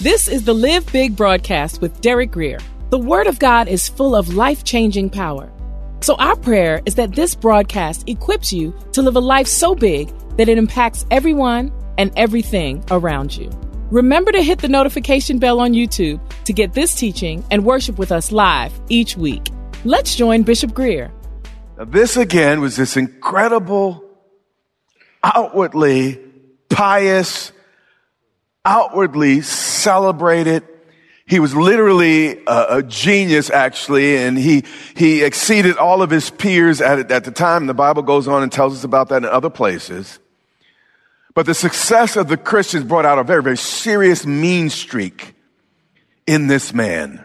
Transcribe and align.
This 0.00 0.28
is 0.28 0.44
the 0.44 0.54
Live 0.54 0.90
Big 0.94 1.14
broadcast 1.14 1.82
with 1.82 2.00
Derek 2.00 2.30
Grier. 2.30 2.58
The 2.88 2.98
Word 2.98 3.26
of 3.26 3.38
God 3.38 3.68
is 3.68 3.86
full 3.86 4.16
of 4.16 4.32
life 4.32 4.64
changing 4.64 5.10
power. 5.10 5.52
So, 6.00 6.14
our 6.14 6.36
prayer 6.36 6.80
is 6.86 6.94
that 6.94 7.14
this 7.14 7.34
broadcast 7.34 8.08
equips 8.08 8.50
you 8.50 8.74
to 8.92 9.02
live 9.02 9.16
a 9.16 9.20
life 9.20 9.46
so 9.46 9.74
big 9.74 10.08
that 10.38 10.48
it 10.48 10.56
impacts 10.56 11.04
everyone 11.10 11.70
and 11.98 12.10
everything 12.16 12.82
around 12.90 13.36
you. 13.36 13.50
Remember 13.90 14.32
to 14.32 14.40
hit 14.40 14.60
the 14.60 14.70
notification 14.70 15.38
bell 15.38 15.60
on 15.60 15.74
YouTube 15.74 16.18
to 16.46 16.54
get 16.54 16.72
this 16.72 16.94
teaching 16.94 17.44
and 17.50 17.66
worship 17.66 17.98
with 17.98 18.10
us 18.10 18.32
live 18.32 18.72
each 18.88 19.18
week. 19.18 19.48
Let's 19.84 20.16
join 20.16 20.44
Bishop 20.44 20.72
Grier. 20.72 21.12
Now, 21.76 21.84
this 21.84 22.16
again 22.16 22.62
was 22.62 22.74
this 22.74 22.96
incredible, 22.96 24.02
outwardly 25.22 26.18
pious, 26.70 27.52
outwardly 28.64 29.40
celebrated. 29.42 30.66
He 31.26 31.38
was 31.38 31.54
literally 31.54 32.44
a, 32.46 32.66
a, 32.78 32.82
genius, 32.82 33.50
actually, 33.50 34.16
and 34.16 34.36
he 34.36 34.64
he 34.96 35.22
exceeded 35.22 35.76
all 35.76 36.02
of 36.02 36.10
his 36.10 36.28
peers 36.30 36.80
at 36.80 37.10
at 37.12 37.24
the 37.24 37.30
time. 37.30 37.66
The 37.66 37.74
Bible 37.74 38.02
goes 38.02 38.26
on 38.26 38.42
and 38.42 38.50
tells 38.50 38.74
us 38.74 38.84
about 38.84 39.08
that 39.10 39.18
in 39.18 39.26
other 39.26 39.50
places. 39.50 40.18
But 41.34 41.46
the 41.46 41.54
success 41.54 42.16
of 42.16 42.26
the 42.26 42.36
Christians 42.36 42.84
brought 42.84 43.06
out 43.06 43.18
a 43.18 43.24
very 43.24 43.42
very 43.42 43.56
serious 43.56 44.26
mean 44.26 44.70
streak 44.70 45.34
in 46.26 46.48
this 46.48 46.74
man, 46.74 47.24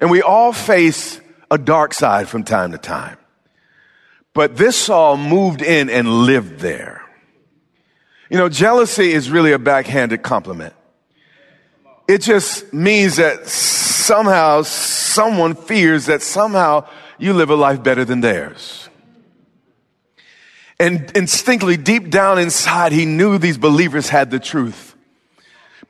and 0.00 0.10
we 0.10 0.20
all 0.20 0.52
face 0.52 1.20
a 1.50 1.56
dark 1.56 1.94
side 1.94 2.28
from 2.28 2.44
time 2.44 2.72
to 2.72 2.78
time. 2.78 3.16
But 4.34 4.56
this 4.56 4.76
Saul 4.76 5.16
moved 5.16 5.62
in 5.62 5.90
and 5.90 6.08
lived 6.26 6.60
there. 6.60 7.02
You 8.30 8.38
know, 8.38 8.48
jealousy 8.48 9.12
is 9.12 9.28
really 9.28 9.52
a 9.52 9.58
backhanded 9.58 10.22
compliment. 10.22 10.72
It 12.06 12.22
just 12.22 12.72
means 12.72 13.16
that 13.16 13.46
somehow 13.48 14.62
someone 14.62 15.54
fears 15.54 16.06
that 16.06 16.22
somehow 16.22 16.88
you 17.18 17.32
live 17.32 17.50
a 17.50 17.56
life 17.56 17.82
better 17.82 18.04
than 18.04 18.20
theirs. 18.20 18.88
And 20.78 21.10
instinctively, 21.14 21.76
deep 21.76 22.08
down 22.08 22.38
inside, 22.38 22.92
he 22.92 23.04
knew 23.04 23.36
these 23.36 23.58
believers 23.58 24.08
had 24.08 24.30
the 24.30 24.38
truth 24.38 24.89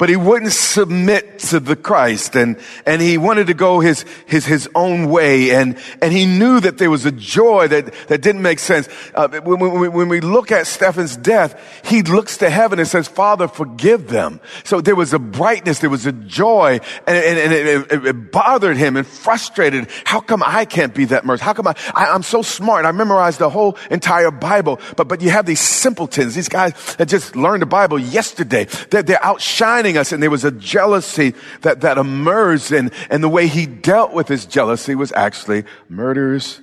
but 0.01 0.09
he 0.09 0.17
wouldn't 0.17 0.53
submit 0.53 1.39
to 1.41 1.61
the 1.61 1.77
Christ 1.77 2.35
and, 2.35 2.57
and 2.87 3.03
he 3.03 3.19
wanted 3.19 3.49
to 3.49 3.55
go 3.55 3.81
his, 3.81 4.07
his, 4.25 4.47
his 4.47 4.67
own 4.75 5.11
way. 5.11 5.51
And, 5.51 5.77
and 6.01 6.11
he 6.11 6.25
knew 6.25 6.59
that 6.59 6.79
there 6.79 6.89
was 6.89 7.05
a 7.05 7.13
joy 7.13 7.69
that, 7.69 7.93
that 8.09 8.23
didn't 8.23 8.41
make 8.41 8.61
sense. 8.61 8.89
Uh, 9.15 9.29
when, 9.29 9.61
when, 9.61 9.93
when 9.93 10.09
we 10.09 10.23
look 10.23 10.53
at 10.53 10.67
Stephen's 10.67 11.19
death, 11.19 11.83
he 11.85 12.01
looks 12.01 12.39
to 12.39 12.49
heaven 12.49 12.79
and 12.79 12.89
says, 12.89 13.09
Father, 13.09 13.47
forgive 13.47 14.09
them. 14.09 14.41
So 14.65 14.81
there 14.81 14.95
was 14.95 15.13
a 15.13 15.19
brightness, 15.19 15.81
there 15.81 15.91
was 15.91 16.07
a 16.07 16.13
joy, 16.13 16.81
and, 17.07 17.17
and, 17.19 17.39
and 17.39 17.53
it, 17.53 17.93
it, 17.93 18.07
it, 18.07 18.33
bothered 18.33 18.79
him 18.79 18.97
and 18.97 19.07
frustrated. 19.07 19.87
How 20.05 20.21
come 20.21 20.43
I 20.43 20.65
can't 20.65 20.95
be 20.95 21.05
that 21.07 21.27
merciful? 21.27 21.45
How 21.45 21.53
come 21.53 21.67
I, 21.67 21.75
I, 21.95 22.07
I'm 22.15 22.23
so 22.23 22.41
smart? 22.41 22.87
I 22.87 22.93
memorized 22.93 23.39
the 23.39 23.51
whole 23.51 23.77
entire 23.91 24.31
Bible, 24.31 24.81
but, 24.97 25.09
but 25.09 25.21
you 25.21 25.29
have 25.29 25.45
these 25.45 25.61
simpletons, 25.61 26.35
these 26.35 26.49
guys 26.49 26.97
that 26.97 27.09
just 27.09 27.37
learned 27.37 27.61
the 27.61 27.67
Bible 27.67 27.99
yesterday. 27.99 28.65
They're, 28.89 29.03
they're 29.03 29.23
outshining 29.23 29.90
us 29.97 30.13
and 30.13 30.23
there 30.23 30.31
was 30.31 30.45
a 30.45 30.51
jealousy 30.51 31.35
that, 31.63 31.83
that 31.83 31.99
emerged 31.99 32.73
and, 32.73 32.93
and 33.09 33.23
the 33.23 33.29
way 33.29 33.47
he 33.47 33.67
dealt 33.67 34.13
with 34.13 34.29
his 34.29 34.47
jealousy 34.47 34.95
was 34.95 35.13
actually 35.13 35.65
murders 35.89 36.61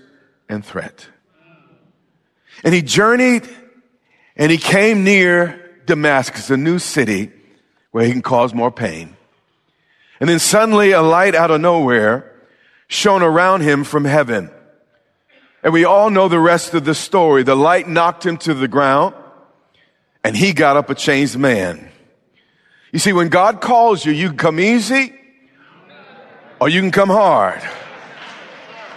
and 0.49 0.65
threat. 0.65 1.07
And 2.63 2.73
he 2.73 2.81
journeyed 2.81 3.47
and 4.35 4.51
he 4.51 4.57
came 4.57 5.03
near 5.03 5.79
Damascus, 5.85 6.49
a 6.49 6.57
new 6.57 6.79
city 6.79 7.31
where 7.91 8.05
he 8.05 8.11
can 8.11 8.21
cause 8.21 8.53
more 8.53 8.71
pain. 8.71 9.15
And 10.19 10.29
then 10.29 10.39
suddenly 10.39 10.91
a 10.91 11.01
light 11.01 11.35
out 11.35 11.51
of 11.51 11.61
nowhere 11.61 12.33
shone 12.87 13.23
around 13.23 13.61
him 13.61 13.83
from 13.83 14.05
heaven. 14.05 14.51
And 15.63 15.73
we 15.73 15.85
all 15.85 16.09
know 16.09 16.27
the 16.27 16.39
rest 16.39 16.73
of 16.73 16.85
the 16.85 16.95
story. 16.95 17.43
The 17.43 17.55
light 17.55 17.87
knocked 17.87 18.25
him 18.25 18.37
to 18.37 18.53
the 18.53 18.67
ground 18.67 19.15
and 20.23 20.35
he 20.35 20.53
got 20.53 20.77
up 20.77 20.89
a 20.89 20.95
changed 20.95 21.37
man. 21.37 21.89
You 22.91 22.99
see, 22.99 23.13
when 23.13 23.29
God 23.29 23.61
calls 23.61 24.05
you, 24.05 24.11
you 24.13 24.29
can 24.29 24.37
come 24.37 24.59
easy 24.59 25.13
or 26.59 26.69
you 26.69 26.81
can 26.81 26.91
come 26.91 27.09
hard, 27.09 27.61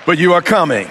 but 0.06 0.18
you 0.18 0.32
are 0.32 0.42
coming. 0.42 0.88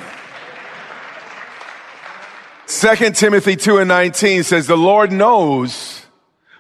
2 2.68 3.12
Timothy 3.12 3.56
2 3.56 3.80
and 3.80 3.88
19 3.88 4.44
says, 4.44 4.68
the 4.68 4.78
Lord 4.78 5.12
knows 5.12 6.06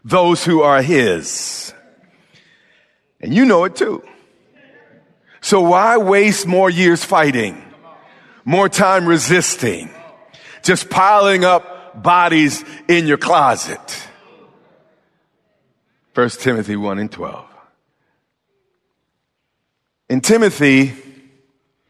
those 0.03 0.43
who 0.43 0.61
are 0.61 0.81
his. 0.81 1.73
And 3.21 3.33
you 3.33 3.45
know 3.45 3.65
it 3.65 3.75
too. 3.75 4.03
So 5.41 5.61
why 5.61 5.97
waste 5.97 6.47
more 6.47 6.69
years 6.69 7.03
fighting, 7.03 7.63
more 8.43 8.69
time 8.69 9.05
resisting, 9.05 9.89
just 10.63 10.89
piling 10.89 11.45
up 11.45 12.01
bodies 12.01 12.63
in 12.87 13.05
your 13.05 13.17
closet? 13.17 14.08
1 16.19 16.29
Timothy 16.31 16.75
1 16.75 16.99
and 16.99 17.09
12. 17.09 17.45
In 20.09 20.19
Timothy, 20.19 20.93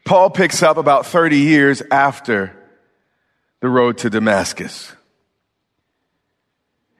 Paul 0.04 0.30
picks 0.30 0.62
up 0.62 0.76
about 0.76 1.04
30 1.04 1.36
years 1.36 1.82
after 1.90 2.56
the 3.58 3.68
road 3.68 3.98
to 3.98 4.08
Damascus. 4.08 4.92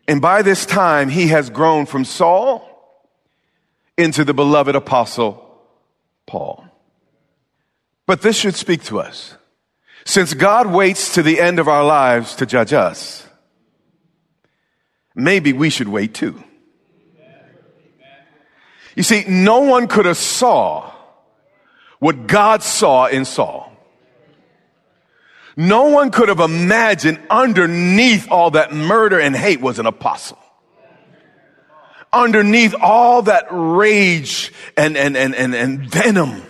And 0.09 0.21
by 0.21 0.43
this 0.43 0.67
time, 0.67 1.09
he 1.09 1.29
has 1.29 1.51
grown 1.51 1.87
from 1.87 2.05
Saul 2.05 2.69
into 3.97 4.25
the 4.25 4.35
beloved 4.35 4.75
apostle 4.75 5.57
Paul. 6.27 6.65
But 8.07 8.23
this 8.23 8.37
should 8.37 8.57
speak 8.57 8.83
to 8.87 8.99
us. 8.99 9.37
Since 10.05 10.35
God 10.35 10.67
waits 10.67 11.15
to 11.15 11.23
the 11.23 11.41
end 11.41 11.61
of 11.61 11.69
our 11.69 11.85
lives 11.85 12.35
to 12.35 12.45
judge 12.45 12.73
us, 12.73 13.25
maybe 15.15 15.53
we 15.53 15.71
should 15.71 15.87
wait 15.87 16.13
too. 16.13 16.43
You 18.97 19.03
see, 19.03 19.25
no 19.29 19.61
one 19.61 19.87
could 19.87 20.07
have 20.07 20.17
saw 20.17 20.91
what 21.99 22.27
God 22.27 22.63
saw 22.63 23.07
in 23.07 23.25
Saul. 23.25 23.71
No 25.57 25.89
one 25.91 26.11
could 26.11 26.29
have 26.29 26.41
imagined 26.41 27.21
underneath 27.29 28.31
all 28.31 28.53
that 28.53 28.73
murder 28.73 29.21
and 29.21 29.37
hate 29.37 29.61
was 29.61 29.79
an 29.79 29.87
apostle. 29.87 30.39
Underneath 32.13 32.75
all 32.81 33.23
that 33.23 33.47
rage 33.51 34.53
and, 34.77 34.97
and, 34.97 35.17
and, 35.17 35.35
and, 35.35 35.55
and 35.55 35.81
venom 35.81 36.43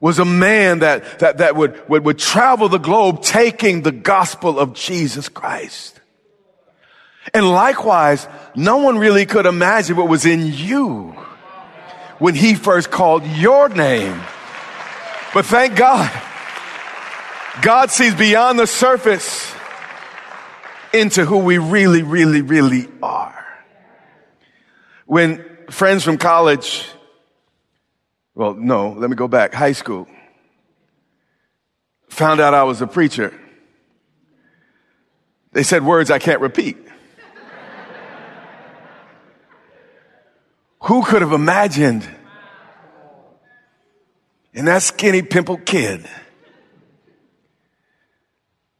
was 0.00 0.18
a 0.18 0.24
man 0.24 0.80
that, 0.80 1.18
that, 1.18 1.38
that 1.38 1.56
would, 1.56 1.88
would, 1.88 2.04
would 2.04 2.18
travel 2.18 2.68
the 2.68 2.78
globe 2.78 3.22
taking 3.22 3.82
the 3.82 3.92
gospel 3.92 4.58
of 4.58 4.74
Jesus 4.74 5.28
Christ. 5.28 5.95
And 7.34 7.48
likewise, 7.50 8.28
no 8.54 8.78
one 8.78 8.98
really 8.98 9.26
could 9.26 9.46
imagine 9.46 9.96
what 9.96 10.08
was 10.08 10.24
in 10.24 10.52
you 10.52 11.10
when 12.18 12.34
he 12.34 12.54
first 12.54 12.90
called 12.90 13.24
your 13.26 13.68
name. 13.68 14.20
But 15.34 15.44
thank 15.44 15.76
God, 15.76 16.10
God 17.62 17.90
sees 17.90 18.14
beyond 18.14 18.58
the 18.58 18.66
surface. 18.66 19.52
into 20.92 21.24
who 21.24 21.38
we 21.38 21.58
really, 21.58 22.02
really, 22.02 22.42
really 22.42 22.88
are. 23.02 23.44
When 25.04 25.44
friends 25.70 26.02
from 26.02 26.18
college, 26.18 26.88
well, 28.34 28.54
no, 28.54 28.90
let 28.92 29.10
me 29.10 29.16
go 29.16 29.28
back, 29.28 29.54
high 29.54 29.72
school, 29.72 30.08
found 32.08 32.40
out 32.40 32.54
I 32.54 32.64
was 32.64 32.80
a 32.80 32.86
preacher, 32.86 33.32
they 35.52 35.62
said 35.62 35.84
words 35.84 36.10
I 36.10 36.18
can't 36.18 36.40
repeat. 36.40 36.76
Who 40.86 41.04
could 41.04 41.22
have 41.22 41.32
imagined 41.32 42.08
in 44.54 44.66
that 44.66 44.82
skinny, 44.82 45.22
pimple 45.22 45.58
kid, 45.58 46.08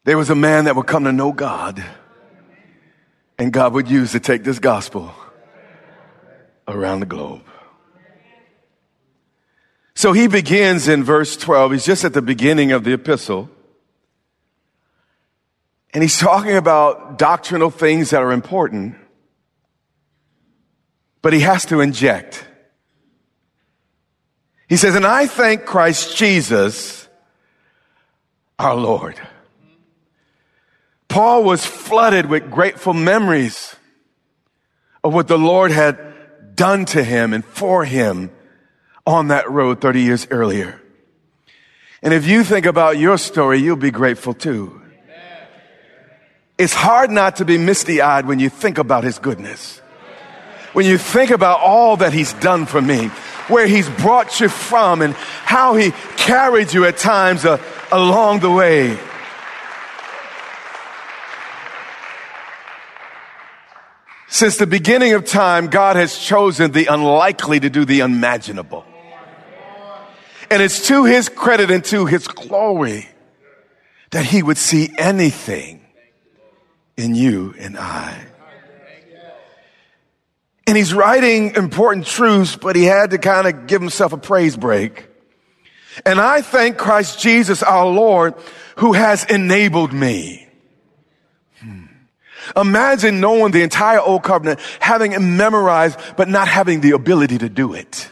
there 0.05 0.17
was 0.17 0.31
a 0.31 0.37
man 0.37 0.67
that 0.67 0.77
would 0.77 0.87
come 0.87 1.05
to 1.05 1.13
know 1.13 1.33
God 1.33 1.85
and 3.39 3.53
God 3.53 3.75
would 3.75 3.91
use 3.91 4.13
to 4.13 4.21
take 4.21 4.45
this 4.45 4.61
gospel 4.61 5.13
around 6.69 7.01
the 7.01 7.07
globe. 7.07 7.43
So 9.97 10.13
he 10.13 10.29
begins 10.29 10.87
in 10.87 11.03
verse 11.03 11.37
12. 11.37 11.73
He's 11.73 11.85
just 11.85 12.05
at 12.05 12.13
the 12.13 12.23
beginning 12.23 12.71
of 12.71 12.85
the 12.85 12.93
epistle. 12.93 13.51
And 15.93 16.05
he's 16.05 16.19
talking 16.19 16.57
about 16.57 17.19
doctrinal 17.19 17.71
things 17.71 18.11
that 18.11 18.23
are 18.23 18.31
important, 18.31 18.95
but 21.27 21.33
he 21.33 21.41
has 21.41 21.65
to 21.67 21.81
inject. 21.81 22.47
He 24.69 24.77
says, 24.77 24.95
and 24.95 25.05
I 25.05 25.27
thank 25.27 25.65
Christ 25.65 26.17
Jesus, 26.17 27.09
our 28.61 28.77
Lord. 28.77 29.21
Paul 31.09 31.43
was 31.43 31.67
flooded 31.67 32.27
with 32.27 32.49
grateful 32.49 32.95
memories 32.95 33.75
of 35.03 35.15
what 35.15 35.27
the 35.27 35.37
Lord 35.37 35.73
had 35.73 36.55
done 36.55 36.85
to 36.95 37.03
him 37.03 37.33
and 37.33 37.45
for 37.45 37.85
him 37.85 38.31
on 39.05 39.27
that 39.27 39.51
road 39.51 39.81
30 39.81 40.03
years 40.03 40.29
earlier. 40.31 40.81
And 42.03 42.15
if 42.15 42.25
you 42.25 42.45
think 42.45 42.67
about 42.67 42.99
your 42.99 43.19
story, 43.19 43.59
you'll 43.59 43.75
be 43.75 43.91
grateful 43.91 44.33
too. 44.33 44.81
It's 46.57 46.73
hard 46.73 47.11
not 47.11 47.35
to 47.39 47.45
be 47.45 47.59
misty 47.59 48.01
eyed 48.01 48.27
when 48.27 48.39
you 48.39 48.49
think 48.49 48.79
about 48.79 49.03
his 49.03 49.19
goodness. 49.19 49.83
When 50.77 50.85
you 50.85 50.99
think 50.99 51.31
about 51.31 51.61
all 51.61 51.97
that 51.97 52.13
he's 52.13 52.35
done 52.35 52.67
for 52.67 52.83
me, 52.83 53.07
where 53.49 53.67
he's 53.67 53.89
brought 53.89 54.41
you 54.41 54.51
from 54.51 55.01
and 55.01 55.15
how 55.15 55.75
he 55.75 55.93
carried 56.19 56.75
you 56.75 56.85
at 56.85 56.99
times 56.99 57.47
uh, 57.47 57.57
along 57.91 58.41
the 58.41 58.51
way. 58.51 58.99
Since 64.29 64.59
the 64.59 64.67
beginning 64.67 65.15
of 65.15 65.25
time, 65.25 65.69
God 65.69 65.97
has 65.97 66.19
chosen 66.19 66.73
the 66.73 66.85
unlikely 66.93 67.59
to 67.61 67.71
do 67.71 67.87
the 67.87 68.03
unimaginable. 68.03 68.85
And 70.51 70.61
it's 70.61 70.89
to 70.89 71.07
his 71.07 71.31
credit 71.31 71.71
and 71.71 71.83
to 71.87 72.05
his 72.05 72.29
glory 72.29 73.09
that 74.11 74.27
he 74.27 74.43
would 74.43 74.59
see 74.59 74.91
anything 74.99 75.81
in 76.99 77.15
you 77.15 77.55
and 77.59 77.79
I. 77.79 78.27
And 80.67 80.77
he's 80.77 80.93
writing 80.93 81.55
important 81.55 82.07
truths, 82.07 82.57
but 82.57 82.75
he 82.75 82.85
had 82.85 83.11
to 83.11 83.19
kind 83.19 83.47
of 83.47 83.67
give 83.67 83.81
himself 83.81 84.13
a 84.13 84.17
praise 84.17 84.57
break. 84.57 85.09
And 86.05 86.21
I 86.21 86.43
thank 86.43 86.77
Christ 86.77 87.21
Jesus 87.21 87.63
our 87.63 87.87
Lord 87.87 88.35
who 88.77 88.93
has 88.93 89.25
enabled 89.25 89.93
me. 89.93 90.49
Hmm. 91.61 91.85
Imagine 92.57 93.21
knowing 93.21 93.53
the 93.53 93.63
entire 93.63 94.01
old 94.01 94.23
covenant, 94.23 94.61
having 94.81 95.13
it 95.13 95.21
memorized, 95.21 95.99
but 96.17 96.29
not 96.29 96.49
having 96.49 96.81
the 96.81 96.91
ability 96.91 97.39
to 97.39 97.49
do 97.49 97.73
it. 97.73 98.11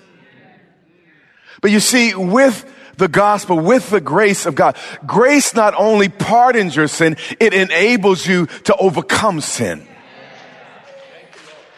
But 1.61 1.71
you 1.71 1.81
see, 1.81 2.15
with 2.15 2.71
the 2.97 3.09
gospel, 3.09 3.59
with 3.59 3.91
the 3.91 4.01
grace 4.01 4.47
of 4.47 4.55
God, 4.55 4.77
grace 5.07 5.55
not 5.55 5.75
only 5.77 6.09
pardons 6.09 6.77
your 6.77 6.89
sin, 6.89 7.17
it 7.41 7.53
enables 7.53 8.27
you 8.27 8.47
to 8.65 8.77
overcome 8.77 9.41
sin. 9.41 9.87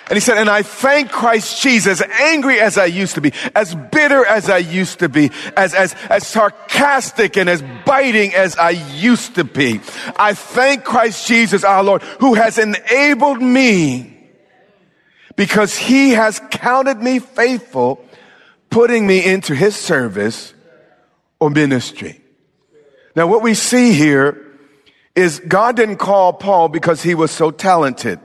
And 0.09 0.17
he 0.17 0.21
said, 0.21 0.39
and 0.39 0.49
I 0.49 0.63
thank 0.63 1.11
Christ 1.11 1.61
Jesus, 1.61 2.01
angry 2.01 2.61
as 2.61 2.79
I 2.79 2.85
used 2.85 3.17
to 3.17 3.21
be, 3.21 3.33
as 3.57 3.75
bitter 3.75 4.25
as 4.25 4.49
I 4.49 4.59
used 4.59 5.01
to 5.01 5.09
be, 5.09 5.33
as, 5.57 5.75
as, 5.75 5.95
as 6.09 6.25
sarcastic 6.25 7.37
and 7.37 7.49
as 7.49 7.63
biting 7.85 8.33
as 8.33 8.57
I 8.57 8.71
used 8.71 9.35
to 9.35 9.43
be. 9.43 9.81
I 10.17 10.35
thank 10.35 10.85
Christ 10.85 11.27
Jesus, 11.27 11.65
our 11.65 11.83
Lord, 11.83 12.03
who 12.21 12.35
has 12.35 12.57
enabled 12.57 13.43
me 13.43 14.17
because 15.35 15.77
he 15.77 16.11
has 16.11 16.41
counted 16.51 16.99
me 16.99 17.19
faithful, 17.19 18.05
putting 18.71 19.09
me 19.09 19.25
into 19.25 19.57
his 19.57 19.75
service 19.75 20.55
or 21.41 21.51
ministry. 21.51 22.21
Now 23.17 23.27
what 23.27 23.43
we 23.43 23.55
see 23.55 23.93
here 23.93 24.57
is 25.17 25.41
God 25.41 25.75
didn't 25.75 25.97
call 25.97 26.33
Paul 26.33 26.69
because 26.69 27.03
he 27.03 27.17
was 27.17 27.33
so 27.33 27.51
talented 27.51 28.21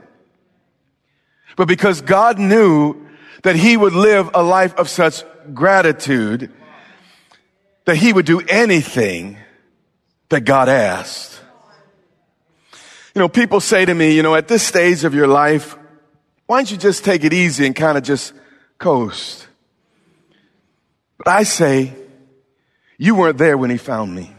but 1.56 1.68
because 1.68 2.00
God 2.00 2.38
knew 2.38 3.08
that 3.42 3.56
he 3.56 3.76
would 3.76 3.92
live 3.92 4.30
a 4.34 4.42
life 4.42 4.74
of 4.76 4.88
such 4.88 5.24
gratitude 5.52 6.50
that 7.84 7.96
he 7.96 8.12
would 8.12 8.26
do 8.26 8.40
anything 8.48 9.36
that 10.28 10.42
God 10.42 10.68
asked. 10.68 11.40
You 13.14 13.18
know, 13.18 13.28
people 13.28 13.60
say 13.60 13.84
to 13.84 13.94
me, 13.94 14.14
you 14.16 14.22
know, 14.22 14.34
at 14.34 14.48
this 14.48 14.62
stage 14.62 15.04
of 15.04 15.14
your 15.14 15.26
life, 15.26 15.76
why 16.46 16.58
don't 16.58 16.70
you 16.70 16.76
just 16.76 17.04
take 17.04 17.24
it 17.24 17.32
easy 17.32 17.66
and 17.66 17.74
kind 17.74 17.98
of 17.98 18.04
just 18.04 18.32
coast? 18.78 19.46
But 21.18 21.28
I 21.28 21.42
say, 21.42 21.92
you 22.96 23.14
weren't 23.14 23.38
there 23.38 23.58
when 23.58 23.70
he 23.70 23.76
found 23.76 24.14
me. 24.14 24.32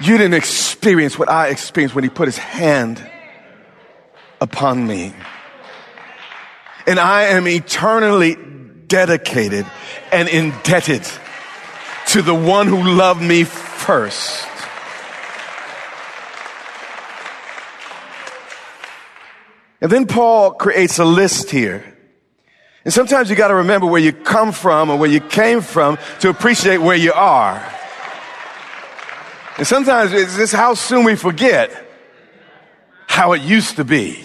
You 0.00 0.16
didn't 0.16 0.34
experience 0.34 1.18
what 1.18 1.28
I 1.28 1.48
experienced 1.48 1.94
when 1.94 2.04
he 2.04 2.10
put 2.10 2.28
his 2.28 2.38
hand 2.38 3.04
upon 4.40 4.86
me. 4.86 5.12
And 6.86 7.00
I 7.00 7.24
am 7.24 7.48
eternally 7.48 8.36
dedicated 8.86 9.66
and 10.12 10.28
indebted 10.28 11.02
to 12.08 12.22
the 12.22 12.34
one 12.34 12.68
who 12.68 12.82
loved 12.82 13.20
me 13.20 13.44
first. 13.44 14.46
And 19.80 19.92
then 19.92 20.06
Paul 20.06 20.52
creates 20.52 20.98
a 20.98 21.04
list 21.04 21.50
here. 21.50 21.96
And 22.84 22.94
sometimes 22.94 23.30
you 23.30 23.36
got 23.36 23.48
to 23.48 23.56
remember 23.56 23.86
where 23.86 24.00
you 24.00 24.12
come 24.12 24.52
from 24.52 24.90
or 24.90 24.96
where 24.96 25.10
you 25.10 25.20
came 25.20 25.60
from 25.60 25.98
to 26.20 26.30
appreciate 26.30 26.78
where 26.78 26.96
you 26.96 27.12
are. 27.12 27.77
And 29.58 29.66
sometimes 29.66 30.12
it's 30.12 30.36
just 30.36 30.54
how 30.54 30.74
soon 30.74 31.04
we 31.04 31.16
forget 31.16 31.84
how 33.08 33.32
it 33.32 33.42
used 33.42 33.76
to 33.76 33.84
be. 33.84 34.24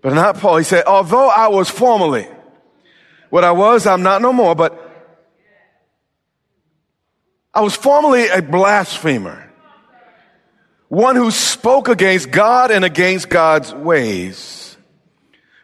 But 0.00 0.14
not 0.14 0.38
Paul. 0.38 0.58
He 0.58 0.64
said, 0.64 0.84
although 0.86 1.28
I 1.28 1.48
was 1.48 1.68
formerly 1.68 2.28
what 3.28 3.42
I 3.42 3.50
was, 3.50 3.86
I'm 3.86 4.02
not 4.02 4.22
no 4.22 4.32
more, 4.32 4.54
but 4.54 4.86
I 7.52 7.62
was 7.62 7.74
formerly 7.74 8.28
a 8.28 8.40
blasphemer, 8.40 9.50
one 10.88 11.16
who 11.16 11.32
spoke 11.32 11.88
against 11.88 12.30
God 12.30 12.70
and 12.70 12.84
against 12.84 13.28
God's 13.28 13.74
ways. 13.74 14.76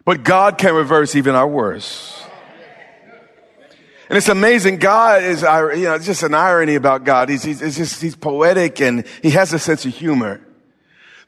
But 0.04 0.24
God 0.24 0.58
can 0.58 0.74
reverse 0.74 1.14
even 1.14 1.36
our 1.36 1.46
worst. 1.46 2.25
And 4.08 4.16
it's 4.16 4.28
amazing. 4.28 4.76
God 4.76 5.22
is, 5.22 5.42
you 5.42 5.84
know, 5.84 5.94
it's 5.94 6.06
just 6.06 6.22
an 6.22 6.34
irony 6.34 6.76
about 6.76 7.04
God. 7.04 7.28
He's, 7.28 7.42
he's, 7.42 7.60
just, 7.60 8.00
he's 8.00 8.14
poetic 8.14 8.80
and 8.80 9.04
he 9.22 9.30
has 9.30 9.52
a 9.52 9.58
sense 9.58 9.84
of 9.84 9.94
humor. 9.94 10.40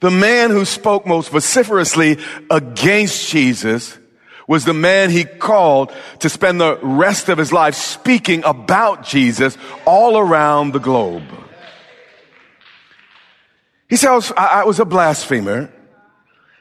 The 0.00 0.10
man 0.12 0.50
who 0.50 0.64
spoke 0.64 1.06
most 1.06 1.30
vociferously 1.30 2.18
against 2.50 3.28
Jesus 3.28 3.98
was 4.46 4.64
the 4.64 4.74
man 4.74 5.10
he 5.10 5.24
called 5.24 5.92
to 6.20 6.28
spend 6.28 6.60
the 6.60 6.78
rest 6.80 7.28
of 7.28 7.36
his 7.36 7.52
life 7.52 7.74
speaking 7.74 8.42
about 8.44 9.04
Jesus 9.04 9.58
all 9.84 10.16
around 10.16 10.72
the 10.72 10.78
globe. 10.78 11.24
He 13.88 13.96
says, 13.96 14.32
I 14.36 14.60
I 14.60 14.64
was 14.64 14.78
a 14.78 14.84
blasphemer. 14.84 15.72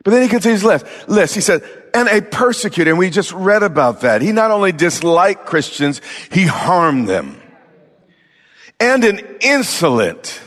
But 0.04 0.12
then 0.12 0.22
he 0.22 0.30
continues 0.30 0.64
list. 0.64 0.86
list. 1.08 1.36
He 1.36 1.42
said, 1.42 1.64
and 1.94 2.08
a 2.08 2.22
persecutor. 2.22 2.92
And 2.92 3.00
we 3.00 3.10
just 3.10 3.32
read 3.34 3.64
about 3.64 4.02
that. 4.02 4.22
He 4.22 4.32
not 4.32 4.52
only 4.52 4.72
disliked 4.72 5.46
Christians, 5.46 6.02
he 6.32 6.46
harmed 6.46 7.10
them. 7.10 7.42
And 8.80 9.04
an 9.04 9.20
insolent, 9.42 10.40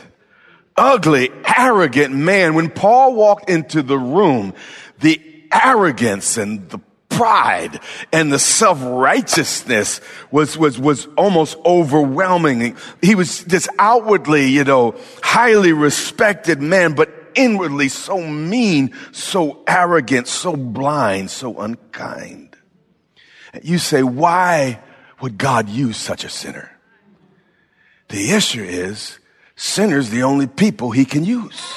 ugly, 0.76 1.30
arrogant 1.44 2.14
man. 2.14 2.54
When 2.54 2.70
Paul 2.70 3.14
walked 3.14 3.50
into 3.50 3.82
the 3.82 3.98
room, 3.98 4.54
the 5.00 5.20
arrogance 5.52 6.36
and 6.36 6.68
the 6.70 6.80
pride 7.08 7.80
and 8.12 8.32
the 8.32 8.38
self-righteousness 8.38 10.00
was, 10.30 10.56
was, 10.56 10.78
was 10.78 11.06
almost 11.16 11.58
overwhelming. 11.66 12.76
He 13.02 13.16
was 13.16 13.44
this 13.44 13.68
outwardly, 13.78 14.46
you 14.46 14.62
know, 14.64 14.94
highly 15.22 15.72
respected 15.72 16.62
man, 16.62 16.94
but 16.94 17.10
inwardly 17.34 17.88
so 17.88 18.20
mean, 18.20 18.94
so 19.12 19.62
arrogant, 19.66 20.28
so 20.28 20.56
blind, 20.56 21.30
so 21.30 21.58
unkind. 21.58 22.56
You 23.62 23.78
say, 23.78 24.02
why 24.02 24.80
would 25.20 25.38
God 25.38 25.68
use 25.68 25.96
such 25.96 26.24
a 26.24 26.28
sinner? 26.28 26.70
The 28.08 28.32
issue 28.32 28.62
is 28.62 29.18
sinners 29.56 30.10
the 30.10 30.22
only 30.22 30.46
people 30.46 30.90
he 30.90 31.04
can 31.04 31.24
use. 31.24 31.74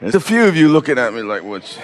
There's 0.00 0.14
a 0.14 0.20
few 0.20 0.44
of 0.44 0.56
you 0.56 0.68
looking 0.68 0.98
at 0.98 1.14
me 1.14 1.22
like, 1.22 1.42
what? 1.42 1.80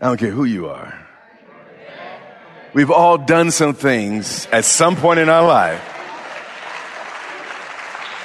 I 0.00 0.06
don't 0.06 0.18
care 0.18 0.32
who 0.32 0.42
you 0.42 0.68
are. 0.68 1.06
We've 2.74 2.90
all 2.90 3.18
done 3.18 3.50
some 3.50 3.74
things 3.74 4.46
at 4.46 4.64
some 4.64 4.96
point 4.96 5.20
in 5.20 5.28
our 5.28 5.46
life 5.46 5.80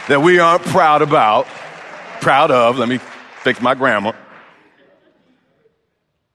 that 0.07 0.21
we 0.21 0.39
aren't 0.39 0.63
proud 0.63 1.01
about, 1.01 1.47
proud 2.21 2.49
of. 2.49 2.77
Let 2.77 2.87
me 2.87 2.99
fix 3.43 3.61
my 3.61 3.75
grammar. 3.75 4.15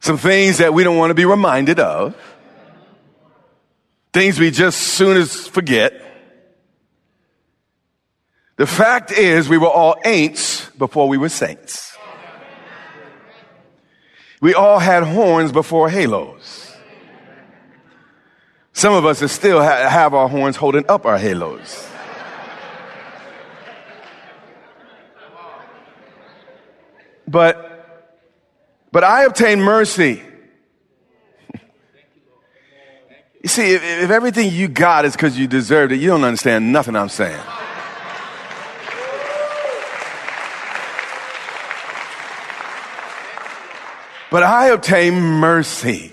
Some 0.00 0.18
things 0.18 0.58
that 0.58 0.74
we 0.74 0.84
don't 0.84 0.98
want 0.98 1.10
to 1.10 1.14
be 1.14 1.24
reminded 1.24 1.80
of. 1.80 2.14
Things 4.12 4.38
we 4.38 4.50
just 4.50 4.78
soon 4.78 5.16
as 5.16 5.48
forget. 5.48 5.94
The 8.56 8.66
fact 8.66 9.10
is, 9.10 9.48
we 9.48 9.56
were 9.56 9.68
all 9.68 9.96
ain'ts 10.04 10.76
before 10.76 11.08
we 11.08 11.16
were 11.16 11.30
saints. 11.30 11.96
We 14.42 14.52
all 14.52 14.78
had 14.78 15.04
horns 15.04 15.50
before 15.50 15.88
halos. 15.88 16.71
Some 18.82 18.94
of 18.94 19.06
us 19.06 19.20
still 19.30 19.60
have 19.60 20.12
our 20.12 20.28
horns 20.28 20.56
holding 20.56 20.84
up 20.88 21.06
our 21.06 21.16
halos. 21.16 21.88
But, 27.28 28.10
but 28.90 29.04
I 29.04 29.22
obtained 29.22 29.62
mercy. 29.62 30.20
You 33.44 33.48
see, 33.48 33.72
if, 33.72 33.84
if 33.84 34.10
everything 34.10 34.50
you 34.50 34.66
got 34.66 35.04
is 35.04 35.12
because 35.12 35.38
you 35.38 35.46
deserved 35.46 35.92
it, 35.92 36.00
you 36.00 36.08
don't 36.08 36.24
understand 36.24 36.72
nothing 36.72 36.96
I'm 36.96 37.08
saying. 37.08 37.40
But 44.28 44.42
I 44.42 44.70
obtained 44.70 45.22
mercy. 45.22 46.11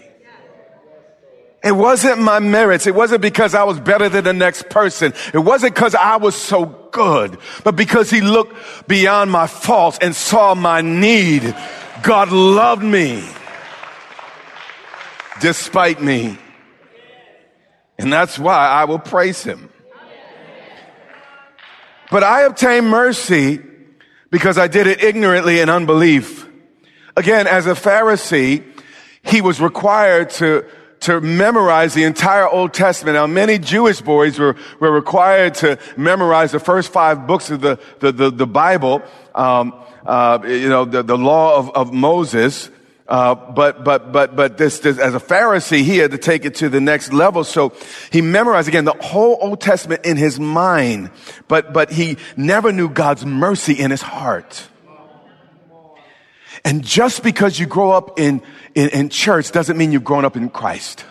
It 1.70 1.76
wasn't 1.76 2.20
my 2.20 2.40
merits. 2.40 2.88
It 2.88 2.96
wasn't 2.96 3.22
because 3.22 3.54
I 3.54 3.64
was 3.64 3.80
better 3.80 4.10
than 4.10 4.24
the 4.24 4.34
next 4.34 4.72
person. 4.72 5.14
It 5.36 5.38
wasn't 5.38 5.76
because 5.76 5.94
I 5.94 6.16
was 6.16 6.34
so 6.34 6.66
good, 6.66 7.38
but 7.64 7.76
because 7.76 8.10
he 8.10 8.22
looked 8.22 8.88
beyond 8.88 9.30
my 9.30 9.46
faults 9.46 10.00
and 10.02 10.16
saw 10.16 10.56
my 10.56 10.82
need. 10.82 11.56
God 12.02 12.32
loved 12.32 12.82
me 12.82 13.24
despite 15.42 16.02
me. 16.02 16.40
And 18.00 18.12
that's 18.12 18.40
why 18.40 18.68
I 18.68 18.86
will 18.86 18.98
praise 18.98 19.44
him. 19.44 19.70
But 22.10 22.24
I 22.24 22.46
obtained 22.46 22.90
mercy 22.90 23.60
because 24.32 24.58
I 24.58 24.68
did 24.68 24.88
it 24.88 25.04
ignorantly 25.04 25.60
in 25.60 25.70
unbelief. 25.70 26.50
Again, 27.16 27.46
as 27.46 27.68
a 27.68 27.76
Pharisee, 27.76 28.64
he 29.22 29.42
was 29.42 29.62
required 29.62 30.32
to, 30.32 30.66
to 31.02 31.22
memorize 31.22 31.94
the 31.94 32.04
entire 32.04 32.48
Old 32.48 32.74
Testament. 32.74 33.16
Now, 33.16 33.28
many 33.28 33.58
Jewish 33.58 34.02
boys 34.02 34.38
were, 34.38 34.56
were 34.80 34.92
required 34.92 35.56
to 35.56 35.78
memorize 35.96 36.52
the 36.52 36.60
first 36.60 36.92
five 36.92 37.26
books 37.28 37.50
of 37.50 37.62
the, 37.62 37.80
the, 38.00 38.12
the, 38.12 38.32
the 38.32 38.48
Bible, 38.48 39.02
um, 39.34 39.74
uh, 40.06 40.40
you 40.46 40.70
know, 40.70 40.86
the, 40.86 41.04
the 41.04 41.18
law 41.18 41.58
of, 41.58 41.70
of 41.72 41.94
Moses. 41.94 42.70
Uh, 43.08 43.34
but 43.34 43.84
but 43.84 44.12
but 44.12 44.36
but 44.36 44.60
this, 44.60 44.82
this 44.82 45.00
as 45.00 45.16
a 45.16 45.20
Pharisee, 45.20 45.82
he 45.82 45.98
had 45.98 46.12
to 46.12 46.20
take 46.20 46.46
it 46.46 46.54
to 46.56 46.70
the 46.70 46.80
next 46.80 47.12
level. 47.12 47.44
So 47.44 47.74
he 48.12 48.22
memorized 48.22 48.68
again 48.68 48.86
the 48.86 48.96
whole 49.02 49.36
Old 49.42 49.62
Testament 49.62 50.06
in 50.06 50.16
his 50.16 50.40
mind, 50.40 51.10
but 51.48 51.74
but 51.74 51.90
he 51.90 52.18
never 52.38 52.72
knew 52.72 52.88
God's 52.88 53.26
mercy 53.26 53.74
in 53.74 53.90
his 53.90 54.04
heart. 54.04 54.68
And 56.66 56.84
just 56.84 57.24
because 57.24 57.60
you 57.60 57.66
grow 57.66 57.92
up 57.92 58.20
in, 58.20 58.42
in, 58.76 58.90
in 58.90 59.10
church 59.10 59.52
doesn't 59.52 59.78
mean 59.78 59.92
you've 59.92 60.04
grown 60.04 60.26
up 60.26 60.36
in 60.36 60.50
Christ. 60.50 61.06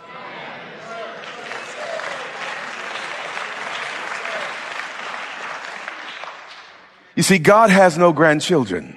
You 7.17 7.25
see, 7.25 7.39
God 7.39 7.71
has 7.71 7.99
no 7.99 8.13
grandchildren. 8.13 8.97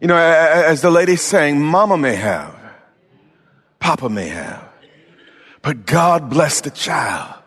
You 0.00 0.08
know, 0.08 0.16
as 0.18 0.82
the 0.82 0.90
lady 0.90 1.16
saying, 1.16 1.62
Mama 1.62 1.96
may 1.96 2.14
have, 2.14 2.54
Papa 3.80 4.10
may 4.10 4.28
have, 4.28 4.68
but 5.62 5.86
God 5.86 6.28
blessed 6.28 6.64
the 6.64 6.70
child 6.70 7.42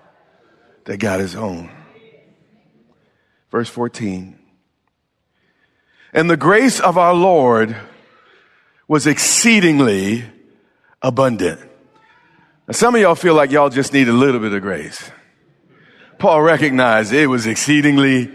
that 0.86 0.98
got 0.98 1.20
his 1.20 1.36
own. 1.36 1.70
Verse 3.52 3.70
14. 3.70 4.39
And 6.14 6.30
the 6.30 6.38
grace 6.38 6.80
of 6.80 6.98
our 6.98 7.14
Lord 7.14 7.76
was 8.88 9.06
exceedingly 9.06 10.26
abundant. 11.02 11.60
Now, 12.68 12.74
some 12.74 12.96
of 12.96 13.02
y'all 13.02 13.16
feel 13.16 13.36
like 13.36 13.52
y'all 13.52 13.70
just 13.70 13.94
need 13.94 14.08
a 14.10 14.14
little 14.14 14.40
bit 14.40 14.54
of 14.54 14.62
grace. 14.62 15.12
Paul 16.18 16.42
recognized 16.42 17.14
it 17.14 17.28
was 17.28 17.48
exceedingly 17.48 18.34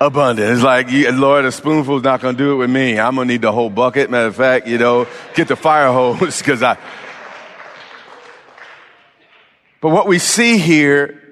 abundant. 0.00 0.52
It's 0.52 0.62
like, 0.62 0.88
Lord, 0.90 1.44
a 1.44 1.52
spoonful's 1.52 2.04
not 2.04 2.20
going 2.20 2.36
to 2.36 2.42
do 2.42 2.52
it 2.52 2.56
with 2.56 2.70
me. 2.70 2.98
I'm 2.98 3.16
going 3.16 3.26
to 3.26 3.34
need 3.34 3.42
the 3.42 3.52
whole 3.52 3.70
bucket. 3.70 4.10
Matter 4.10 4.26
of 4.26 4.36
fact, 4.36 4.68
you 4.68 4.78
know, 4.78 5.06
get 5.34 5.48
the 5.48 5.56
fire 5.56 5.92
hose 5.92 6.38
because 6.38 6.62
I. 6.62 6.76
But 9.80 9.90
what 9.90 10.06
we 10.06 10.18
see 10.18 10.58
here 10.58 11.22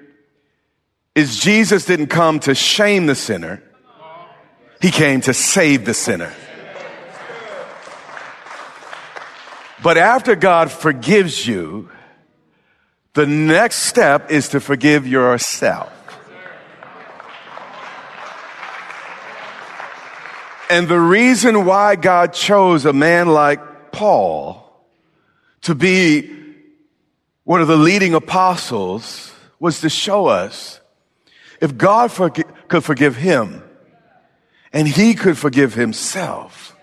is 1.15 1.37
Jesus 1.39 1.85
didn't 1.85 2.07
come 2.07 2.39
to 2.41 2.55
shame 2.55 3.05
the 3.05 3.15
sinner. 3.15 3.63
He 4.81 4.91
came 4.91 5.21
to 5.21 5.33
save 5.33 5.85
the 5.85 5.93
sinner. 5.93 6.33
But 9.81 9.97
after 9.97 10.35
God 10.35 10.71
forgives 10.71 11.45
you, 11.47 11.89
the 13.13 13.25
next 13.25 13.77
step 13.77 14.31
is 14.31 14.49
to 14.49 14.59
forgive 14.59 15.07
yourself. 15.07 15.93
And 20.69 20.87
the 20.87 20.99
reason 20.99 21.65
why 21.65 21.95
God 21.95 22.33
chose 22.33 22.85
a 22.85 22.93
man 22.93 23.29
like 23.29 23.91
Paul 23.91 24.63
to 25.61 25.73
be 25.73 26.29
one 27.45 27.61
of 27.61 27.67
the 27.67 27.77
leading 27.77 28.13
apostles 28.13 29.33
was 29.59 29.81
to 29.81 29.89
show 29.89 30.27
us 30.27 30.81
if 31.61 31.77
God 31.77 32.11
could 32.67 32.83
forgive 32.83 33.15
him, 33.15 33.63
and 34.73 34.87
he 34.87 35.13
could 35.13 35.37
forgive 35.37 35.73
himself. 35.73 36.75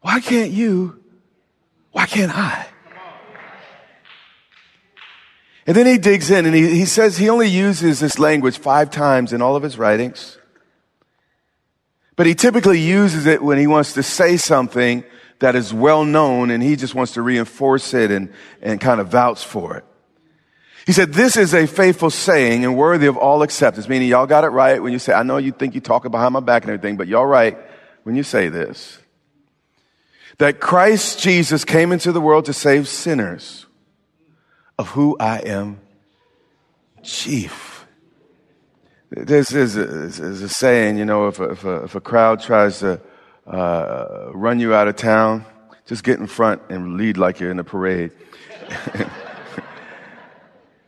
Why 0.00 0.20
can't 0.20 0.50
you? 0.50 1.02
Why 1.92 2.06
can't 2.06 2.36
I? 2.36 2.66
And 5.66 5.76
then 5.76 5.86
he 5.86 5.98
digs 5.98 6.30
in 6.30 6.46
and 6.46 6.54
he, 6.54 6.68
he 6.68 6.84
says 6.84 7.16
he 7.16 7.28
only 7.28 7.48
uses 7.48 7.98
this 7.98 8.18
language 8.18 8.58
five 8.58 8.90
times 8.90 9.32
in 9.32 9.42
all 9.42 9.56
of 9.56 9.62
his 9.64 9.78
writings. 9.78 10.38
But 12.14 12.26
he 12.26 12.34
typically 12.34 12.80
uses 12.80 13.26
it 13.26 13.42
when 13.42 13.58
he 13.58 13.66
wants 13.66 13.94
to 13.94 14.02
say 14.02 14.36
something 14.36 15.04
that 15.38 15.56
is 15.56 15.74
well 15.74 16.04
known 16.04 16.50
and 16.50 16.62
he 16.62 16.76
just 16.76 16.94
wants 16.94 17.12
to 17.14 17.22
reinforce 17.22 17.94
it 17.94 18.10
and, 18.10 18.32
and 18.62 18.80
kind 18.80 19.00
of 19.00 19.08
vouch 19.08 19.44
for 19.44 19.76
it. 19.78 19.84
He 20.86 20.92
said, 20.92 21.12
this 21.12 21.36
is 21.36 21.52
a 21.52 21.66
faithful 21.66 22.10
saying 22.10 22.64
and 22.64 22.76
worthy 22.76 23.08
of 23.08 23.16
all 23.16 23.42
acceptance, 23.42 23.88
meaning 23.88 24.06
y'all 24.08 24.26
got 24.26 24.44
it 24.44 24.48
right 24.48 24.80
when 24.80 24.92
you 24.92 25.00
say, 25.00 25.12
I 25.12 25.24
know 25.24 25.36
you 25.36 25.50
think 25.50 25.74
you're 25.74 25.80
talking 25.80 26.12
behind 26.12 26.32
my 26.32 26.40
back 26.40 26.62
and 26.62 26.70
everything, 26.70 26.96
but 26.96 27.08
y'all 27.08 27.26
right 27.26 27.58
when 28.04 28.14
you 28.14 28.22
say 28.22 28.48
this. 28.48 29.00
That 30.38 30.60
Christ 30.60 31.18
Jesus 31.18 31.64
came 31.64 31.90
into 31.90 32.12
the 32.12 32.20
world 32.20 32.44
to 32.44 32.52
save 32.52 32.86
sinners, 32.86 33.66
of 34.78 34.90
who 34.90 35.16
I 35.18 35.38
am 35.38 35.80
chief. 37.02 37.84
This 39.10 39.52
is 39.52 39.76
a, 39.76 40.04
is 40.04 40.20
a 40.20 40.48
saying, 40.48 40.98
you 40.98 41.04
know, 41.04 41.26
if 41.26 41.40
a, 41.40 41.50
if 41.50 41.64
a, 41.64 41.74
if 41.84 41.94
a 41.96 42.00
crowd 42.00 42.40
tries 42.42 42.80
to 42.80 43.00
uh, 43.46 44.30
run 44.32 44.60
you 44.60 44.72
out 44.72 44.86
of 44.86 44.94
town, 44.94 45.46
just 45.86 46.04
get 46.04 46.20
in 46.20 46.28
front 46.28 46.62
and 46.68 46.96
lead 46.96 47.16
like 47.16 47.40
you're 47.40 47.50
in 47.50 47.58
a 47.58 47.64
parade. 47.64 48.12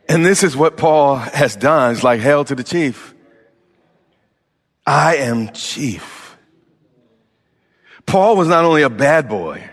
And 0.09 0.25
this 0.25 0.43
is 0.43 0.57
what 0.57 0.75
Paul 0.75 1.17
has 1.17 1.55
done. 1.55 1.93
It's 1.93 2.03
like 2.03 2.19
hail 2.19 2.43
to 2.43 2.55
the 2.55 2.63
chief. 2.63 3.13
I 4.85 5.17
am 5.17 5.53
chief. 5.53 6.35
Paul 8.07 8.35
was 8.35 8.47
not 8.47 8.65
only 8.65 8.81
a 8.81 8.89
bad 8.89 9.29
boy, 9.29 9.69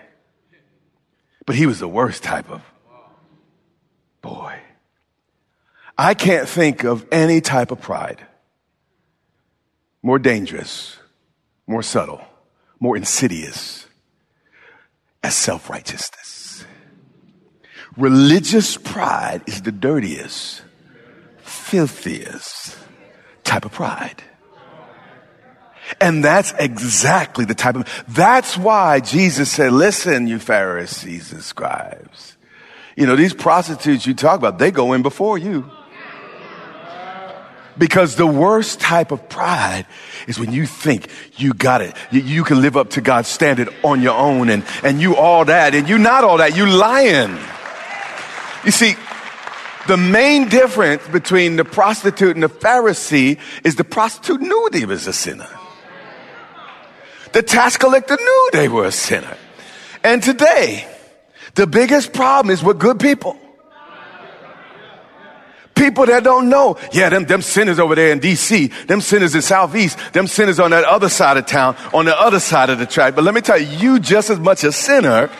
but 1.46 1.56
he 1.56 1.64
was 1.64 1.78
the 1.78 1.88
worst 1.88 2.22
type 2.22 2.50
of 2.50 2.62
boy. 4.20 4.58
I 5.96 6.12
can't 6.12 6.46
think 6.46 6.84
of 6.84 7.06
any 7.10 7.40
type 7.40 7.70
of 7.70 7.80
pride 7.80 8.20
more 10.02 10.18
dangerous, 10.18 10.98
more 11.66 11.82
subtle, 11.82 12.20
more 12.78 12.96
insidious 12.96 13.86
as 15.22 15.34
self 15.34 15.70
righteousness. 15.70 16.35
Religious 17.96 18.76
pride 18.76 19.42
is 19.46 19.62
the 19.62 19.72
dirtiest, 19.72 20.62
filthiest 21.38 22.76
type 23.42 23.64
of 23.64 23.72
pride. 23.72 24.22
And 26.00 26.22
that's 26.22 26.52
exactly 26.58 27.44
the 27.44 27.54
type 27.54 27.76
of, 27.76 28.04
that's 28.08 28.58
why 28.58 29.00
Jesus 29.00 29.50
said, 29.50 29.72
listen, 29.72 30.26
you 30.26 30.38
Pharisees 30.38 31.32
and 31.32 31.42
scribes. 31.42 32.36
You 32.96 33.06
know, 33.06 33.16
these 33.16 33.32
prostitutes 33.32 34.06
you 34.06 34.14
talk 34.14 34.38
about, 34.38 34.58
they 34.58 34.70
go 34.70 34.92
in 34.92 35.02
before 35.02 35.38
you. 35.38 35.70
Because 37.78 38.16
the 38.16 38.26
worst 38.26 38.80
type 38.80 39.12
of 39.12 39.28
pride 39.28 39.86
is 40.26 40.38
when 40.38 40.50
you 40.50 40.66
think 40.66 41.08
you 41.36 41.52
got 41.52 41.82
it. 41.82 41.94
You, 42.10 42.22
you, 42.22 42.44
can 42.44 42.62
live 42.62 42.74
up 42.74 42.90
to 42.90 43.02
God's 43.02 43.28
standard 43.28 43.68
on 43.84 44.00
your 44.00 44.16
own 44.16 44.48
and, 44.48 44.64
and 44.82 44.98
you 44.98 45.14
all 45.14 45.44
that 45.44 45.74
and 45.74 45.86
you 45.86 45.98
not 45.98 46.24
all 46.24 46.38
that. 46.38 46.56
You 46.56 46.66
lying. 46.66 47.38
You 48.66 48.72
see, 48.72 48.96
the 49.86 49.96
main 49.96 50.48
difference 50.48 51.06
between 51.06 51.54
the 51.54 51.64
prostitute 51.64 52.34
and 52.34 52.42
the 52.42 52.48
Pharisee 52.48 53.38
is 53.62 53.76
the 53.76 53.84
prostitute 53.84 54.40
knew 54.40 54.68
he 54.72 54.84
was 54.84 55.06
a 55.06 55.12
sinner. 55.12 55.48
The 57.32 57.42
tax 57.42 57.76
collector 57.76 58.16
knew 58.16 58.50
they 58.52 58.68
were 58.68 58.86
a 58.86 58.92
sinner. 58.92 59.36
And 60.02 60.20
today, 60.20 60.88
the 61.54 61.68
biggest 61.68 62.12
problem 62.12 62.52
is 62.52 62.62
with 62.62 62.80
good 62.80 62.98
people. 62.98 63.38
People 65.76 66.06
that 66.06 66.24
don't 66.24 66.48
know. 66.48 66.78
Yeah, 66.90 67.10
them, 67.10 67.26
them 67.26 67.42
sinners 67.42 67.78
over 67.78 67.94
there 67.94 68.10
in 68.10 68.18
DC, 68.18 68.86
them 68.86 69.00
sinners 69.00 69.34
in 69.34 69.42
Southeast, 69.42 69.98
them 70.12 70.26
sinners 70.26 70.58
on 70.58 70.70
that 70.70 70.84
other 70.84 71.10
side 71.10 71.36
of 71.36 71.46
town, 71.46 71.76
on 71.92 72.06
the 72.06 72.18
other 72.18 72.40
side 72.40 72.70
of 72.70 72.78
the 72.78 72.86
track. 72.86 73.14
But 73.14 73.24
let 73.24 73.34
me 73.34 73.42
tell 73.42 73.58
you, 73.58 73.66
you 73.78 74.00
just 74.00 74.30
as 74.30 74.40
much 74.40 74.64
a 74.64 74.72
sinner 74.72 75.30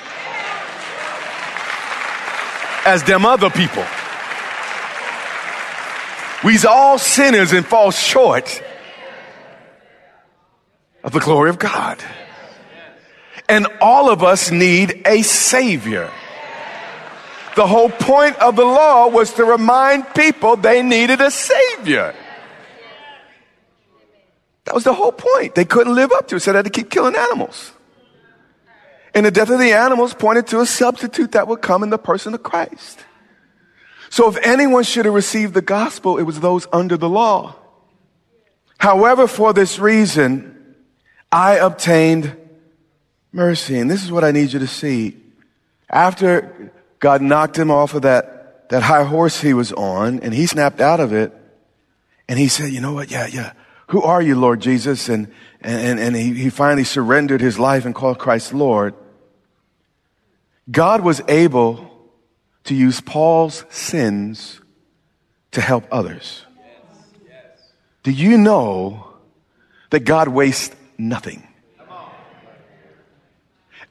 as 2.86 3.02
them 3.02 3.26
other 3.26 3.50
people. 3.50 3.84
We's 6.44 6.64
all 6.64 6.98
sinners 6.98 7.52
and 7.52 7.66
fall 7.66 7.90
short 7.90 8.62
of 11.02 11.12
the 11.12 11.20
glory 11.20 11.50
of 11.50 11.58
God. 11.58 11.98
And 13.48 13.66
all 13.80 14.10
of 14.10 14.22
us 14.22 14.50
need 14.50 15.02
a 15.06 15.22
savior. 15.22 16.10
The 17.56 17.66
whole 17.66 17.88
point 17.88 18.36
of 18.36 18.54
the 18.54 18.64
law 18.64 19.08
was 19.08 19.32
to 19.34 19.44
remind 19.44 20.14
people 20.14 20.56
they 20.56 20.82
needed 20.82 21.20
a 21.20 21.30
savior. 21.30 22.14
That 24.64 24.74
was 24.74 24.84
the 24.84 24.92
whole 24.92 25.12
point. 25.12 25.54
They 25.54 25.64
couldn't 25.64 25.94
live 25.94 26.12
up 26.12 26.28
to 26.28 26.36
it, 26.36 26.40
so 26.40 26.52
they 26.52 26.58
had 26.58 26.64
to 26.66 26.70
keep 26.70 26.90
killing 26.90 27.16
animals. 27.16 27.72
And 29.16 29.24
the 29.24 29.30
death 29.30 29.48
of 29.48 29.58
the 29.58 29.72
animals 29.72 30.12
pointed 30.12 30.46
to 30.48 30.60
a 30.60 30.66
substitute 30.66 31.32
that 31.32 31.48
would 31.48 31.62
come 31.62 31.82
in 31.82 31.88
the 31.88 31.96
person 31.96 32.34
of 32.34 32.42
Christ. 32.42 33.02
So 34.10 34.28
if 34.28 34.36
anyone 34.42 34.84
should 34.84 35.06
have 35.06 35.14
received 35.14 35.54
the 35.54 35.62
gospel, 35.62 36.18
it 36.18 36.24
was 36.24 36.40
those 36.40 36.66
under 36.70 36.98
the 36.98 37.08
law. 37.08 37.56
However, 38.76 39.26
for 39.26 39.54
this 39.54 39.78
reason, 39.78 40.76
I 41.32 41.54
obtained 41.54 42.36
mercy. 43.32 43.78
And 43.78 43.90
this 43.90 44.04
is 44.04 44.12
what 44.12 44.22
I 44.22 44.32
need 44.32 44.52
you 44.52 44.58
to 44.58 44.66
see. 44.66 45.16
After 45.88 46.70
God 46.98 47.22
knocked 47.22 47.56
him 47.56 47.70
off 47.70 47.94
of 47.94 48.02
that, 48.02 48.68
that 48.68 48.82
high 48.82 49.04
horse 49.04 49.40
he 49.40 49.54
was 49.54 49.72
on 49.72 50.20
and 50.20 50.34
he 50.34 50.46
snapped 50.46 50.82
out 50.82 51.00
of 51.00 51.14
it 51.14 51.32
and 52.28 52.38
he 52.38 52.48
said, 52.48 52.70
you 52.70 52.82
know 52.82 52.92
what? 52.92 53.10
Yeah, 53.10 53.28
yeah. 53.28 53.54
Who 53.86 54.02
are 54.02 54.20
you, 54.20 54.34
Lord 54.34 54.60
Jesus? 54.60 55.08
And, 55.08 55.32
and, 55.62 55.98
and 55.98 56.14
he, 56.14 56.34
he 56.34 56.50
finally 56.50 56.84
surrendered 56.84 57.40
his 57.40 57.58
life 57.58 57.86
and 57.86 57.94
called 57.94 58.18
Christ 58.18 58.52
Lord. 58.52 58.94
God 60.70 61.00
was 61.00 61.20
able 61.28 61.90
to 62.64 62.74
use 62.74 63.00
Paul's 63.00 63.64
sins 63.70 64.60
to 65.52 65.60
help 65.60 65.84
others. 65.90 66.44
Do 68.02 68.10
you 68.10 68.38
know 68.38 69.06
that 69.90 70.00
God 70.00 70.28
wastes 70.28 70.74
nothing. 70.98 71.46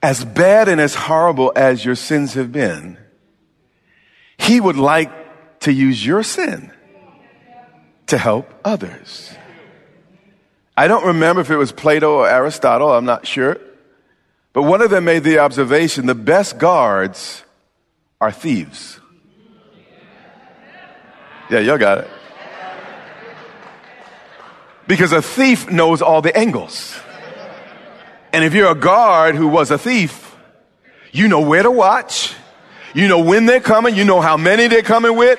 As 0.02 0.24
bad 0.24 0.68
and 0.68 0.80
as 0.80 0.94
horrible 0.94 1.52
as 1.56 1.84
your 1.84 1.96
sins 1.96 2.34
have 2.34 2.52
been, 2.52 2.98
He 4.38 4.60
would 4.60 4.78
like 4.78 5.60
to 5.62 5.72
use 5.72 6.06
your 6.06 6.22
sin 6.22 6.72
to 8.08 8.18
help 8.18 8.54
others. 8.64 9.34
I 10.78 10.88
don't 10.88 11.06
remember 11.06 11.42
if 11.42 11.50
it 11.50 11.56
was 11.56 11.72
Plato 11.72 12.18
or 12.18 12.30
Aristotle, 12.30 12.92
I'm 12.92 13.06
not 13.06 13.26
sure. 13.26 13.60
But 14.56 14.64
one 14.64 14.82
of 14.82 14.90
them 14.90 15.04
made 15.04 15.26
the 15.26 15.40
observation 15.40 16.06
the 16.06 16.16
best 16.16 16.58
guards 16.58 17.44
are 18.22 18.32
thieves. 18.32 19.02
Yeah, 21.50 21.60
y'all 21.60 21.78
got 21.78 21.98
it. 21.98 22.08
Because 24.88 25.12
a 25.12 25.22
thief 25.22 25.70
knows 25.70 26.02
all 26.02 26.22
the 26.22 26.36
angles. 26.36 26.98
And 28.32 28.46
if 28.46 28.54
you're 28.54 28.72
a 28.72 28.76
guard 28.76 29.36
who 29.36 29.50
was 29.50 29.72
a 29.72 29.78
thief, 29.78 30.38
you 31.12 31.28
know 31.28 31.42
where 31.42 31.64
to 31.64 31.72
watch. 31.72 32.34
You 32.94 33.10
know 33.10 33.20
when 33.20 33.46
they're 33.48 33.60
coming. 33.60 33.94
You 33.94 34.06
know 34.06 34.22
how 34.22 34.38
many 34.38 34.68
they're 34.68 34.84
coming 34.84 35.18
with. 35.18 35.38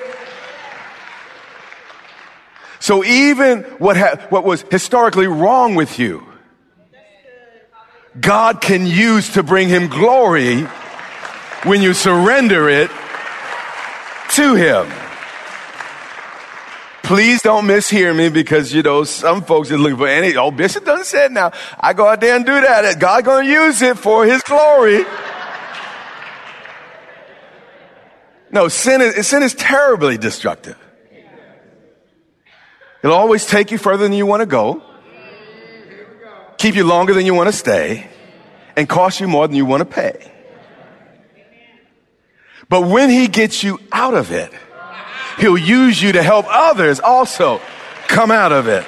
So 2.79 3.03
even 3.03 3.63
what, 3.79 3.97
ha- 3.97 4.27
what 4.29 4.43
was 4.43 4.63
historically 4.69 5.25
wrong 5.25 5.73
with 5.73 5.97
you, 5.97 6.23
God 8.19 8.61
can 8.61 8.85
use 8.85 9.33
to 9.33 9.43
bring 9.43 9.69
him 9.69 9.87
glory 9.87 10.63
when 11.63 11.81
you 11.81 11.93
surrender 11.93 12.69
it 12.69 12.89
to 14.31 14.55
him. 14.55 14.91
Please 17.03 17.41
don't 17.41 17.65
mishear 17.65 18.15
me 18.15 18.29
because, 18.29 18.73
you 18.73 18.83
know, 18.83 19.03
some 19.05 19.41
folks 19.41 19.71
are 19.71 19.77
looking 19.77 19.97
for 19.97 20.07
any, 20.07 20.35
oh, 20.35 20.51
Bishop 20.51 20.83
doesn't 20.83 21.05
say 21.05 21.25
it 21.25 21.31
now. 21.31 21.51
I 21.79 21.93
go 21.93 22.05
out 22.05 22.19
there 22.19 22.35
and 22.35 22.45
do 22.45 22.51
that. 22.51 22.99
God 22.99 23.23
gonna 23.23 23.47
use 23.47 23.81
it 23.81 23.97
for 23.97 24.25
his 24.25 24.41
glory. 24.43 25.05
No, 28.51 28.67
sin 28.67 29.01
is, 29.01 29.27
sin 29.27 29.43
is 29.43 29.53
terribly 29.53 30.17
destructive. 30.17 30.77
It'll 33.03 33.15
always 33.15 33.45
take 33.45 33.71
you 33.71 33.77
further 33.77 34.03
than 34.03 34.13
you 34.13 34.25
want 34.25 34.41
to 34.41 34.45
go, 34.45 34.81
keep 36.57 36.75
you 36.75 36.83
longer 36.83 37.13
than 37.13 37.25
you 37.25 37.33
want 37.33 37.47
to 37.47 37.53
stay, 37.53 38.07
and 38.75 38.87
cost 38.87 39.19
you 39.19 39.27
more 39.27 39.47
than 39.47 39.55
you 39.55 39.65
want 39.65 39.81
to 39.81 39.85
pay. 39.85 40.31
But 42.69 42.81
when 42.87 43.09
he 43.09 43.27
gets 43.27 43.63
you 43.63 43.79
out 43.91 44.13
of 44.13 44.31
it, 44.31 44.51
He'll 45.37 45.57
use 45.57 46.01
you 46.01 46.13
to 46.13 46.23
help 46.23 46.45
others 46.49 46.99
also 46.99 47.61
come 48.07 48.31
out 48.31 48.51
of 48.51 48.67
it. 48.67 48.85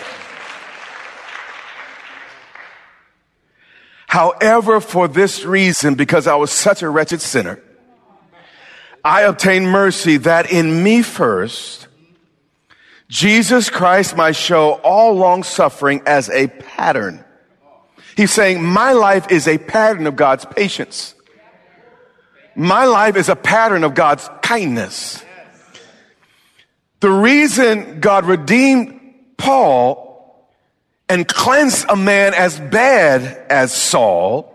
However, 4.07 4.81
for 4.81 5.07
this 5.07 5.45
reason, 5.45 5.93
because 5.93 6.25
I 6.25 6.35
was 6.35 6.49
such 6.49 6.81
a 6.81 6.89
wretched 6.89 7.21
sinner, 7.21 7.61
I 9.05 9.21
obtained 9.21 9.67
mercy 9.69 10.17
that 10.17 10.51
in 10.51 10.81
me 10.83 11.03
first, 11.03 11.87
Jesus 13.07 13.69
Christ 13.69 14.17
might 14.17 14.35
show 14.35 14.73
all 14.83 15.13
long 15.13 15.43
suffering 15.43 16.01
as 16.07 16.29
a 16.29 16.47
pattern. 16.47 17.23
He's 18.19 18.33
saying, 18.33 18.61
my 18.61 18.91
life 18.91 19.31
is 19.31 19.47
a 19.47 19.57
pattern 19.57 20.05
of 20.05 20.17
God's 20.17 20.43
patience. 20.43 21.15
My 22.53 22.83
life 22.83 23.15
is 23.15 23.29
a 23.29 23.35
pattern 23.37 23.85
of 23.85 23.95
God's 23.95 24.29
kindness. 24.41 25.23
The 26.99 27.11
reason 27.11 28.01
God 28.01 28.25
redeemed 28.25 28.99
Paul 29.37 30.45
and 31.07 31.29
cleansed 31.29 31.85
a 31.87 31.95
man 31.95 32.33
as 32.33 32.59
bad 32.59 33.21
as 33.49 33.73
Saul 33.73 34.53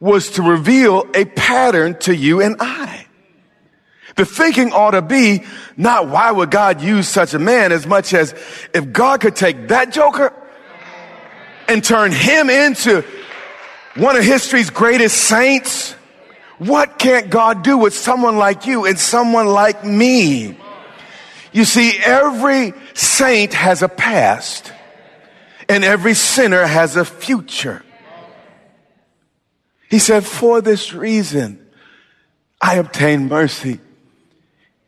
was 0.00 0.30
to 0.30 0.42
reveal 0.42 1.06
a 1.14 1.24
pattern 1.24 1.96
to 2.00 2.16
you 2.16 2.40
and 2.40 2.56
I. 2.58 3.06
The 4.16 4.26
thinking 4.26 4.72
ought 4.72 4.90
to 4.90 5.02
be 5.02 5.44
not 5.76 6.08
why 6.08 6.32
would 6.32 6.50
God 6.50 6.82
use 6.82 7.06
such 7.06 7.32
a 7.32 7.38
man 7.38 7.70
as 7.70 7.86
much 7.86 8.12
as 8.12 8.34
if 8.74 8.92
God 8.92 9.20
could 9.20 9.36
take 9.36 9.68
that 9.68 9.92
joker 9.92 10.34
and 11.68 11.84
turn 11.84 12.12
him 12.12 12.50
into 12.50 13.04
one 13.96 14.16
of 14.16 14.24
history's 14.24 14.70
greatest 14.70 15.16
saints, 15.16 15.92
what 16.58 16.98
can't 16.98 17.30
God 17.30 17.62
do 17.62 17.78
with 17.78 17.94
someone 17.94 18.36
like 18.36 18.66
you 18.66 18.86
and 18.86 18.98
someone 18.98 19.46
like 19.46 19.84
me? 19.84 20.56
You 21.52 21.64
see, 21.64 21.92
every 22.04 22.74
saint 22.94 23.54
has 23.54 23.82
a 23.82 23.88
past 23.88 24.72
and 25.68 25.84
every 25.84 26.14
sinner 26.14 26.66
has 26.66 26.96
a 26.96 27.04
future. 27.04 27.84
He 29.90 29.98
said, 29.98 30.26
for 30.26 30.60
this 30.60 30.92
reason, 30.92 31.66
I 32.60 32.76
obtained 32.76 33.28
mercy. 33.28 33.80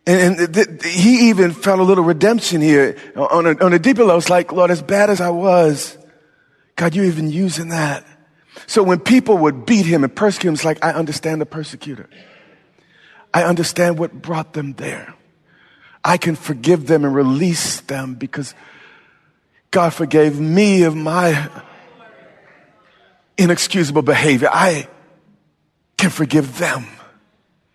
And, 0.06 0.40
and 0.40 0.54
th- 0.54 0.66
th- 0.66 0.94
he 0.94 1.30
even 1.30 1.52
felt 1.52 1.78
a 1.78 1.82
little 1.82 2.04
redemption 2.04 2.60
here 2.60 2.96
on 3.16 3.46
a, 3.46 3.64
on 3.64 3.72
a 3.72 3.78
deeper 3.78 4.02
level. 4.02 4.18
It's 4.18 4.28
like, 4.28 4.52
Lord, 4.52 4.70
as 4.70 4.82
bad 4.82 5.08
as 5.08 5.20
I 5.20 5.30
was, 5.30 5.96
God, 6.80 6.94
you're 6.94 7.04
even 7.04 7.30
using 7.30 7.68
that. 7.68 8.06
So 8.66 8.82
when 8.82 9.00
people 9.00 9.36
would 9.36 9.66
beat 9.66 9.84
him 9.84 10.02
and 10.02 10.16
persecute 10.16 10.48
him, 10.48 10.54
it's 10.54 10.64
like, 10.64 10.82
I 10.82 10.92
understand 10.92 11.38
the 11.38 11.44
persecutor. 11.44 12.08
I 13.34 13.42
understand 13.42 13.98
what 13.98 14.14
brought 14.14 14.54
them 14.54 14.72
there. 14.72 15.12
I 16.02 16.16
can 16.16 16.36
forgive 16.36 16.86
them 16.86 17.04
and 17.04 17.14
release 17.14 17.82
them 17.82 18.14
because 18.14 18.54
God 19.70 19.92
forgave 19.92 20.40
me 20.40 20.84
of 20.84 20.96
my 20.96 21.50
inexcusable 23.36 24.00
behavior. 24.00 24.48
I 24.50 24.88
can 25.98 26.08
forgive 26.08 26.56
them. 26.56 26.86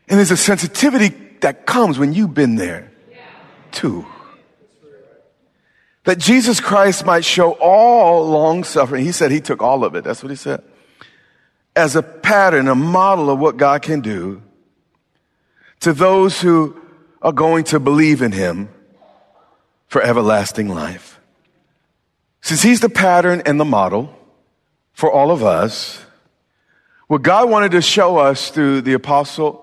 And 0.08 0.18
there's 0.18 0.32
a 0.32 0.36
sensitivity 0.36 1.10
that 1.42 1.68
comes 1.68 2.00
when 2.00 2.14
you've 2.14 2.34
been 2.34 2.56
there 2.56 2.92
too. 3.72 4.08
That 6.06 6.20
Jesus 6.20 6.60
Christ 6.60 7.06
might 7.06 7.26
show 7.26 7.52
all 7.54 8.28
long 8.30 8.64
suffering. 8.64 9.04
He 9.04 9.12
said 9.12 9.32
he 9.32 9.42
took 9.42 9.62
all 9.62 9.84
of 9.84 9.96
it. 9.96 10.04
That's 10.04 10.24
what 10.24 10.30
he 10.30 10.36
said. 10.36 10.64
As 11.76 11.96
a 11.96 12.04
pattern, 12.04 12.68
a 12.68 12.76
model 12.76 13.30
of 13.30 13.40
what 13.40 13.58
God 13.58 13.82
can 13.82 14.02
do 14.02 14.42
to 15.82 15.94
those 15.94 16.40
who 16.40 16.80
are 17.22 17.34
going 17.34 17.66
to 17.66 17.80
believe 17.80 18.22
in 18.22 18.32
him 18.32 18.70
for 19.88 20.02
everlasting 20.02 20.70
life. 20.70 21.20
Since 22.42 22.62
he's 22.62 22.80
the 22.80 22.90
pattern 22.90 23.42
and 23.46 23.60
the 23.60 23.66
model 23.66 24.16
for 24.94 25.12
all 25.12 25.32
of 25.32 25.44
us, 25.44 26.06
what 27.08 27.24
God 27.24 27.50
wanted 27.50 27.72
to 27.72 27.82
show 27.82 28.18
us 28.18 28.52
through 28.52 28.82
the 28.82 28.94
apostle 28.94 29.62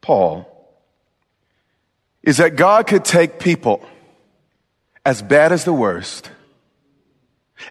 Paul 0.00 0.52
is 2.22 2.38
that 2.38 2.56
God 2.56 2.86
could 2.86 3.04
take 3.04 3.38
people 3.38 3.86
as 5.06 5.22
bad 5.22 5.52
as 5.52 5.62
the 5.62 5.72
worst 5.72 6.32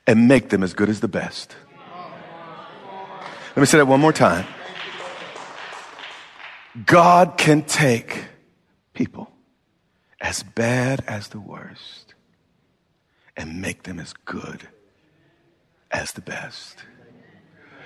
and 0.07 0.25
make 0.25 0.47
them 0.47 0.63
as 0.63 0.73
good 0.73 0.87
as 0.87 1.01
the 1.01 1.07
best. 1.09 1.53
Let 3.49 3.57
me 3.57 3.65
say 3.65 3.77
that 3.77 3.87
one 3.87 3.99
more 3.99 4.13
time. 4.13 4.45
God 6.85 7.37
can 7.37 7.63
take 7.63 8.23
people 8.93 9.29
as 10.21 10.43
bad 10.43 11.03
as 11.07 11.27
the 11.27 11.39
worst 11.41 12.13
and 13.35 13.61
make 13.61 13.83
them 13.83 13.99
as 13.99 14.13
good 14.13 14.69
as 15.91 16.13
the 16.13 16.21
best. 16.21 16.77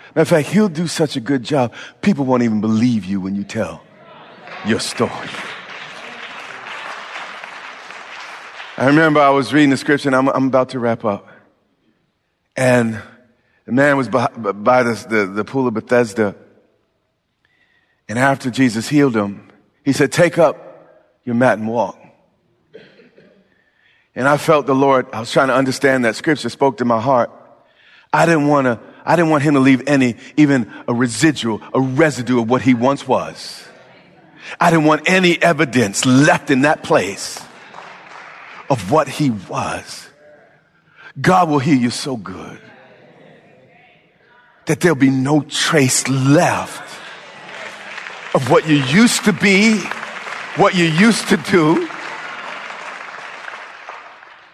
Matter 0.10 0.22
of 0.22 0.28
fact, 0.28 0.50
he'll 0.50 0.70
do 0.70 0.86
such 0.86 1.16
a 1.16 1.20
good 1.20 1.42
job, 1.42 1.74
people 2.02 2.24
won't 2.24 2.44
even 2.44 2.62
believe 2.62 3.04
you 3.04 3.20
when 3.20 3.34
you 3.34 3.44
tell 3.44 3.82
your 4.68 4.80
story. 4.80 5.30
I 8.80 8.86
remember 8.86 9.20
I 9.20 9.32
was 9.32 9.52
reading 9.52 9.72
the 9.72 9.76
scripture, 9.76 10.08
and 10.08 10.16
I'm, 10.16 10.30
I'm 10.30 10.48
about 10.48 10.70
to 10.70 10.80
wrap 10.80 11.04
up. 11.04 11.28
And 12.56 12.98
the 13.66 13.74
man 13.74 13.98
was 13.98 14.08
by, 14.08 14.28
by 14.28 14.84
the, 14.84 14.94
the, 15.10 15.26
the 15.26 15.44
pool 15.44 15.68
of 15.68 15.74
Bethesda. 15.74 16.34
And 18.08 18.18
after 18.18 18.50
Jesus 18.50 18.88
healed 18.88 19.18
him, 19.18 19.50
he 19.84 19.92
said, 19.92 20.14
Take 20.14 20.38
up 20.38 21.20
your 21.26 21.36
mat 21.36 21.58
and 21.58 21.68
walk. 21.68 22.00
And 24.16 24.30
I 24.30 24.38
felt 24.38 24.66
the 24.66 24.76
Lord, 24.76 25.08
I 25.12 25.20
was 25.20 25.30
trying 25.30 25.50
to 25.50 25.56
understand 25.56 26.06
that 26.06 26.16
scripture 26.16 26.48
spoke 26.48 26.78
to 26.78 26.86
my 26.86 27.02
heart. 27.02 27.32
I 28.14 28.26
didn't 28.26 28.48
want 28.48 28.64
to, 28.64 28.80
I 29.04 29.18
didn't 29.18 29.32
want 29.32 29.44
him 29.44 29.56
to 29.56 29.60
leave 29.60 29.90
any, 29.90 30.16
even 30.38 30.72
a 30.88 30.94
residual, 30.94 31.62
a 31.74 31.82
residue 31.82 32.42
of 32.42 32.50
what 32.50 32.62
he 32.62 32.76
once 32.76 33.06
was. 33.06 33.62
I 34.58 34.72
didn't 34.72 34.86
want 34.86 35.10
any 35.10 35.40
evidence 35.42 36.06
left 36.06 36.50
in 36.50 36.62
that 36.62 36.82
place 36.82 37.44
of 38.70 38.92
what 38.92 39.08
he 39.08 39.32
was. 39.32 40.08
God 41.20 41.50
will 41.50 41.60
hear 41.60 41.76
you 41.76 41.90
so 41.90 42.16
good 42.16 42.60
that 44.66 44.82
there'll 44.82 44.96
be 44.96 45.10
no 45.10 45.42
trace 45.42 46.08
left 46.08 46.84
of 48.36 48.52
what 48.52 48.68
you 48.68 48.76
used 48.76 49.26
to 49.26 49.34
be, 49.34 49.80
what 50.56 50.76
you 50.76 50.86
used 50.86 51.28
to 51.30 51.38
do. 51.38 51.90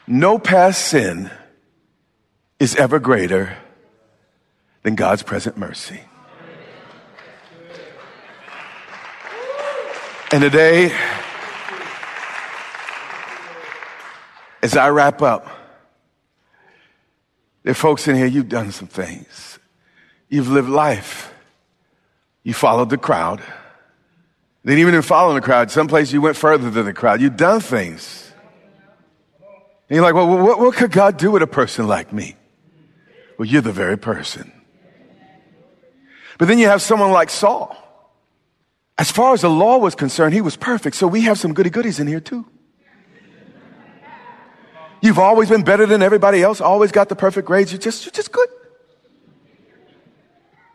No 0.08 0.40
past 0.40 0.88
sin 0.88 1.30
is 2.60 2.76
ever 2.78 3.00
greater 3.00 3.58
than 4.84 4.96
God's 4.96 5.24
present 5.24 5.58
mercy. 5.58 6.00
And 10.32 10.42
today, 10.42 10.96
as 14.66 14.76
I 14.76 14.90
wrap 14.90 15.22
up, 15.22 15.48
there 17.62 17.72
are 17.72 17.76
folks 17.76 18.08
in 18.08 18.16
here, 18.16 18.26
you've 18.26 18.50
done 18.50 18.72
some 18.72 18.88
things. 18.88 19.60
You've 20.28 20.50
lived 20.50 20.70
life. 20.70 21.32
You 22.42 22.56
followed 22.56 22.90
the 22.90 22.98
crowd. 22.98 23.44
Then 24.64 24.80
even 24.80 24.96
in 24.96 25.04
following 25.04 25.36
the 25.36 25.42
crowd, 25.42 25.70
someplace 25.70 26.12
you 26.12 26.20
went 26.20 26.36
further 26.36 26.72
than 26.72 26.86
the 26.86 26.94
crowd. 26.94 27.22
You've 27.22 27.38
done 27.38 27.60
things. 27.62 28.34
And 29.88 29.98
you're 29.98 30.02
like, 30.04 30.16
well, 30.16 30.28
what, 30.28 30.60
what 30.60 30.76
could 30.76 30.92
God 30.92 31.18
do 31.18 31.30
with 31.30 31.44
a 31.44 31.48
person 31.48 31.88
like 31.88 32.12
me? 32.12 32.36
Well, 33.38 33.48
you're 33.48 33.62
the 33.62 33.72
very 33.72 34.00
person. 34.00 34.52
But 36.40 36.48
then 36.48 36.58
you 36.58 36.66
have 36.66 36.82
someone 36.82 37.12
like 37.12 37.30
Saul. 37.30 37.78
As 38.98 39.12
far 39.12 39.36
as 39.36 39.42
the 39.42 39.50
law 39.50 39.78
was 39.78 39.94
concerned, 39.94 40.34
he 40.34 40.42
was 40.42 40.56
perfect. 40.56 40.96
So 40.96 41.06
we 41.06 41.22
have 41.22 41.38
some 41.38 41.54
goody 41.54 41.70
goodies 41.70 42.00
in 42.00 42.08
here 42.08 42.20
too. 42.20 42.48
You've 45.06 45.20
always 45.20 45.50
been 45.50 45.62
better 45.62 45.86
than 45.86 46.02
everybody 46.02 46.42
else, 46.42 46.60
always 46.60 46.92
got 46.92 47.10
the 47.10 47.16
perfect 47.16 47.46
grades. 47.46 47.72
You're 47.72 47.80
just, 47.80 48.06
you're 48.06 48.12
just 48.12 48.32
good. 48.32 48.50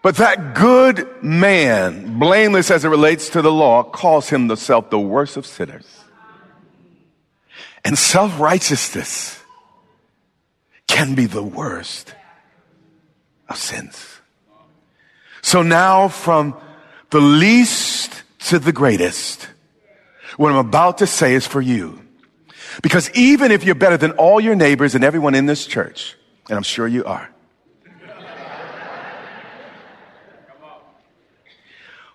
But 0.02 0.18
that 0.18 0.54
good 0.54 1.08
man, 1.20 2.16
blameless 2.16 2.70
as 2.70 2.84
it 2.84 2.90
relates 2.90 3.30
to 3.30 3.42
the 3.42 3.50
law, 3.50 3.82
calls 3.82 4.28
himself 4.28 4.88
the 4.88 5.00
worst 5.00 5.36
of 5.36 5.46
sinners. 5.46 6.04
And 7.84 7.98
self-righteousness 7.98 9.42
can 10.86 11.16
be 11.16 11.26
the 11.26 11.42
worst 11.42 12.14
of 13.48 13.56
sins. 13.56 14.20
So 15.42 15.62
now 15.62 16.06
from 16.06 16.54
the 17.10 17.20
least 17.20 18.22
to 18.46 18.60
the 18.60 18.72
greatest, 18.72 19.48
what 20.36 20.52
I'm 20.52 20.58
about 20.58 20.98
to 20.98 21.08
say 21.08 21.34
is 21.34 21.48
for 21.48 21.60
you. 21.60 21.99
Because 22.82 23.10
even 23.10 23.50
if 23.50 23.64
you're 23.64 23.74
better 23.74 23.96
than 23.96 24.12
all 24.12 24.40
your 24.40 24.54
neighbors 24.54 24.94
and 24.94 25.04
everyone 25.04 25.34
in 25.34 25.46
this 25.46 25.66
church, 25.66 26.16
and 26.48 26.56
I'm 26.56 26.62
sure 26.62 26.86
you 26.86 27.04
are, 27.04 27.28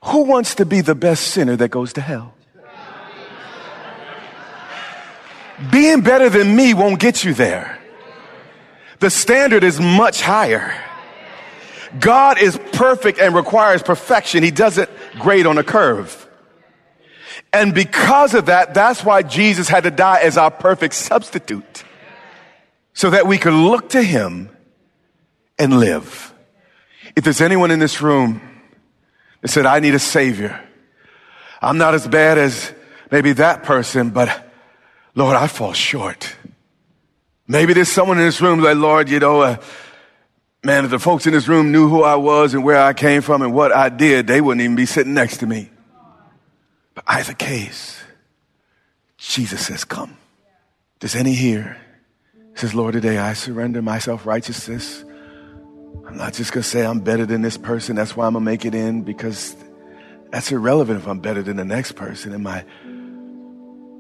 who 0.03 0.21
wants 0.23 0.55
to 0.55 0.65
be 0.65 0.81
the 0.81 0.95
best 0.95 1.29
sinner 1.29 1.55
that 1.55 1.69
goes 1.69 1.93
to 1.93 2.01
hell? 2.01 2.33
Being 5.71 6.01
better 6.01 6.29
than 6.29 6.55
me 6.55 6.73
won't 6.73 6.99
get 6.99 7.23
you 7.23 7.33
there. 7.33 7.79
The 8.99 9.09
standard 9.09 9.63
is 9.63 9.79
much 9.79 10.21
higher. 10.21 10.73
God 11.99 12.39
is 12.39 12.59
perfect 12.73 13.19
and 13.19 13.33
requires 13.33 13.81
perfection. 13.81 14.43
He 14.43 14.51
doesn't 14.51 14.89
grade 15.19 15.45
on 15.45 15.57
a 15.57 15.63
curve. 15.63 16.24
And 17.55 17.73
because 17.73 18.33
of 18.33 18.47
that, 18.47 18.73
that's 18.73 19.01
why 19.01 19.21
Jesus 19.21 19.69
had 19.69 19.85
to 19.85 19.91
die 19.91 20.19
as 20.19 20.37
our 20.37 20.51
perfect 20.51 20.93
substitute. 20.93 21.85
So 22.93 23.11
that 23.11 23.27
we 23.27 23.37
could 23.37 23.53
look 23.53 23.91
to 23.91 24.03
him 24.03 24.49
and 25.57 25.79
live. 25.79 26.33
If 27.15 27.23
there's 27.23 27.39
anyone 27.39 27.71
in 27.71 27.79
this 27.79 28.01
room 28.01 28.41
that 29.39 29.47
said, 29.47 29.65
I 29.65 29.79
need 29.79 29.95
a 29.95 29.99
savior. 29.99 30.61
I'm 31.61 31.77
not 31.77 31.93
as 31.93 32.05
bad 32.05 32.37
as 32.37 32.73
maybe 33.09 33.31
that 33.33 33.63
person, 33.63 34.09
but 34.09 34.51
Lord, 35.15 35.37
I 35.37 35.47
fall 35.47 35.71
short. 35.71 36.35
Maybe 37.47 37.71
there's 37.71 37.87
someone 37.87 38.17
in 38.17 38.25
this 38.25 38.41
room 38.41 38.59
like, 38.59 38.75
Lord, 38.75 39.07
you 39.07 39.19
know, 39.19 39.39
uh, 39.39 39.57
man, 40.61 40.83
if 40.83 40.91
the 40.91 40.99
folks 40.99 41.25
in 41.25 41.31
this 41.31 41.47
room 41.47 41.71
knew 41.71 41.87
who 41.87 42.03
I 42.03 42.15
was 42.15 42.53
and 42.53 42.65
where 42.65 42.81
I 42.81 42.91
came 42.91 43.21
from 43.21 43.41
and 43.41 43.53
what 43.53 43.71
I 43.71 43.87
did, 43.87 44.27
they 44.27 44.41
wouldn't 44.41 44.61
even 44.61 44.75
be 44.75 44.85
sitting 44.85 45.13
next 45.13 45.37
to 45.37 45.47
me. 45.47 45.69
But 46.95 47.03
either 47.08 47.34
case, 47.34 48.01
Jesus 49.17 49.67
says, 49.67 49.84
come. 49.84 50.17
Does 50.99 51.15
any 51.15 51.36
here 51.36 51.77
says, 52.55 52.73
Lord, 52.73 52.93
today 52.93 53.17
I 53.17 53.34
surrender 53.34 53.81
my 53.81 53.99
self-righteousness. 53.99 55.03
I'm 56.08 56.17
not 56.17 56.34
just 56.34 56.53
going 56.53 56.63
to 56.63 56.69
say 56.69 56.86
I'm 56.86 57.01
better 57.01 57.25
than 57.25 57.41
this 57.41 57.58
person. 57.58 57.95
That's 57.95 58.15
why 58.15 58.25
I'm 58.25 58.34
going 58.34 58.45
to 58.45 58.51
make 58.51 58.65
it 58.65 58.73
in 58.73 59.01
because 59.01 59.55
that's 60.31 60.51
irrelevant 60.51 60.99
if 60.99 61.08
I'm 61.08 61.19
better 61.19 61.43
than 61.43 61.58
the 61.58 61.65
next 61.65 61.93
person. 61.93 62.34
Am 62.34 62.47
I, 62.47 62.63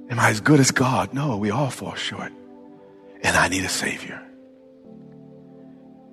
Am 0.09 0.19
I 0.19 0.29
as 0.29 0.39
good 0.39 0.59
as 0.59 0.71
God? 0.71 1.13
No, 1.13 1.37
we 1.37 1.49
all 1.49 1.69
fall 1.69 1.95
short. 1.95 2.31
And 3.21 3.35
I 3.35 3.47
need 3.47 3.63
a 3.63 3.69
Savior. 3.69 4.21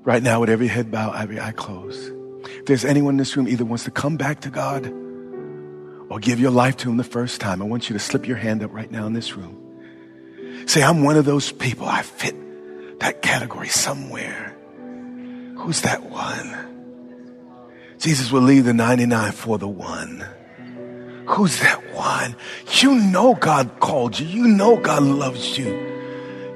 Right 0.02 0.22
now, 0.22 0.40
with 0.40 0.50
every 0.50 0.66
head 0.66 0.90
bowed, 0.90 1.14
every 1.14 1.38
eye 1.38 1.52
closed, 1.52 2.10
if 2.44 2.66
there's 2.66 2.84
anyone 2.84 3.14
in 3.14 3.18
this 3.18 3.36
room 3.36 3.46
either 3.46 3.64
wants 3.64 3.84
to 3.84 3.90
come 3.90 4.16
back 4.16 4.40
to 4.40 4.50
God 4.50 4.92
or 6.12 6.18
give 6.18 6.38
your 6.38 6.50
life 6.50 6.76
to 6.76 6.90
Him 6.90 6.98
the 6.98 7.04
first 7.04 7.40
time, 7.40 7.62
I 7.62 7.64
want 7.64 7.88
you 7.88 7.94
to 7.94 7.98
slip 7.98 8.28
your 8.28 8.36
hand 8.36 8.62
up 8.62 8.70
right 8.74 8.90
now 8.90 9.06
in 9.06 9.14
this 9.14 9.34
room. 9.34 9.56
Say, 10.66 10.82
I'm 10.82 11.04
one 11.04 11.16
of 11.16 11.24
those 11.24 11.52
people. 11.52 11.88
I 11.88 12.02
fit 12.02 13.00
that 13.00 13.22
category 13.22 13.68
somewhere. 13.68 14.54
Who's 15.56 15.80
that 15.80 16.02
one? 16.02 17.64
Jesus 17.98 18.30
will 18.30 18.42
leave 18.42 18.66
the 18.66 18.74
99 18.74 19.32
for 19.32 19.56
the 19.56 19.66
one. 19.66 20.22
Who's 21.28 21.58
that 21.60 21.94
one? 21.94 22.36
You 22.72 22.94
know 22.94 23.34
God 23.34 23.80
called 23.80 24.20
you. 24.20 24.26
You 24.26 24.48
know 24.48 24.76
God 24.76 25.02
loves 25.02 25.56
you. 25.56 25.70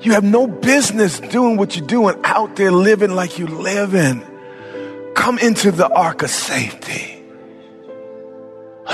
You 0.02 0.12
have 0.12 0.24
no 0.24 0.46
business 0.46 1.18
doing 1.18 1.56
what 1.56 1.78
you're 1.78 1.86
doing 1.86 2.20
out 2.24 2.56
there 2.56 2.70
living 2.70 3.14
like 3.14 3.38
you 3.38 3.46
live 3.46 3.94
in. 3.94 4.22
Come 5.14 5.38
into 5.38 5.72
the 5.72 5.88
ark 5.88 6.22
of 6.22 6.28
safety. 6.28 7.15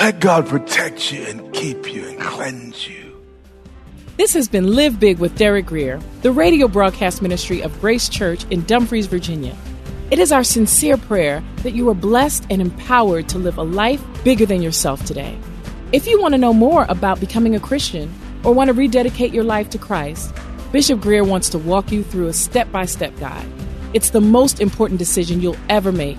Let 0.02 0.18
God 0.18 0.48
protect 0.48 1.12
you 1.12 1.22
and 1.26 1.52
keep 1.52 1.94
you 1.94 2.04
and 2.04 2.18
cleanse 2.18 2.88
you. 2.88 3.22
This 4.16 4.34
has 4.34 4.48
been 4.48 4.74
Live 4.74 4.98
Big 4.98 5.20
with 5.20 5.36
Derek 5.36 5.66
Grier, 5.66 6.00
the 6.22 6.32
radio 6.32 6.66
broadcast 6.66 7.22
ministry 7.22 7.60
of 7.60 7.80
Grace 7.80 8.08
Church 8.08 8.44
in 8.50 8.64
Dumfries, 8.64 9.06
Virginia. 9.06 9.54
It 10.10 10.18
is 10.18 10.32
our 10.32 10.42
sincere 10.42 10.96
prayer 10.96 11.40
that 11.58 11.74
you 11.74 11.88
are 11.88 11.94
blessed 11.94 12.44
and 12.50 12.60
empowered 12.60 13.28
to 13.28 13.38
live 13.38 13.58
a 13.58 13.62
life 13.62 14.02
bigger 14.24 14.44
than 14.44 14.60
yourself 14.60 15.04
today. 15.04 15.38
If 15.92 16.08
you 16.08 16.20
want 16.20 16.34
to 16.34 16.38
know 16.38 16.52
more 16.52 16.84
about 16.88 17.20
becoming 17.20 17.54
a 17.54 17.60
Christian 17.60 18.12
or 18.42 18.52
want 18.52 18.66
to 18.70 18.74
rededicate 18.74 19.32
your 19.32 19.44
life 19.44 19.70
to 19.70 19.78
Christ, 19.78 20.34
Bishop 20.72 21.00
Grier 21.00 21.22
wants 21.22 21.48
to 21.50 21.58
walk 21.58 21.92
you 21.92 22.02
through 22.02 22.26
a 22.26 22.32
step 22.32 22.72
by 22.72 22.86
step 22.86 23.16
guide. 23.20 23.46
It's 23.94 24.10
the 24.10 24.20
most 24.20 24.58
important 24.58 24.98
decision 24.98 25.40
you'll 25.40 25.56
ever 25.68 25.92
make. 25.92 26.18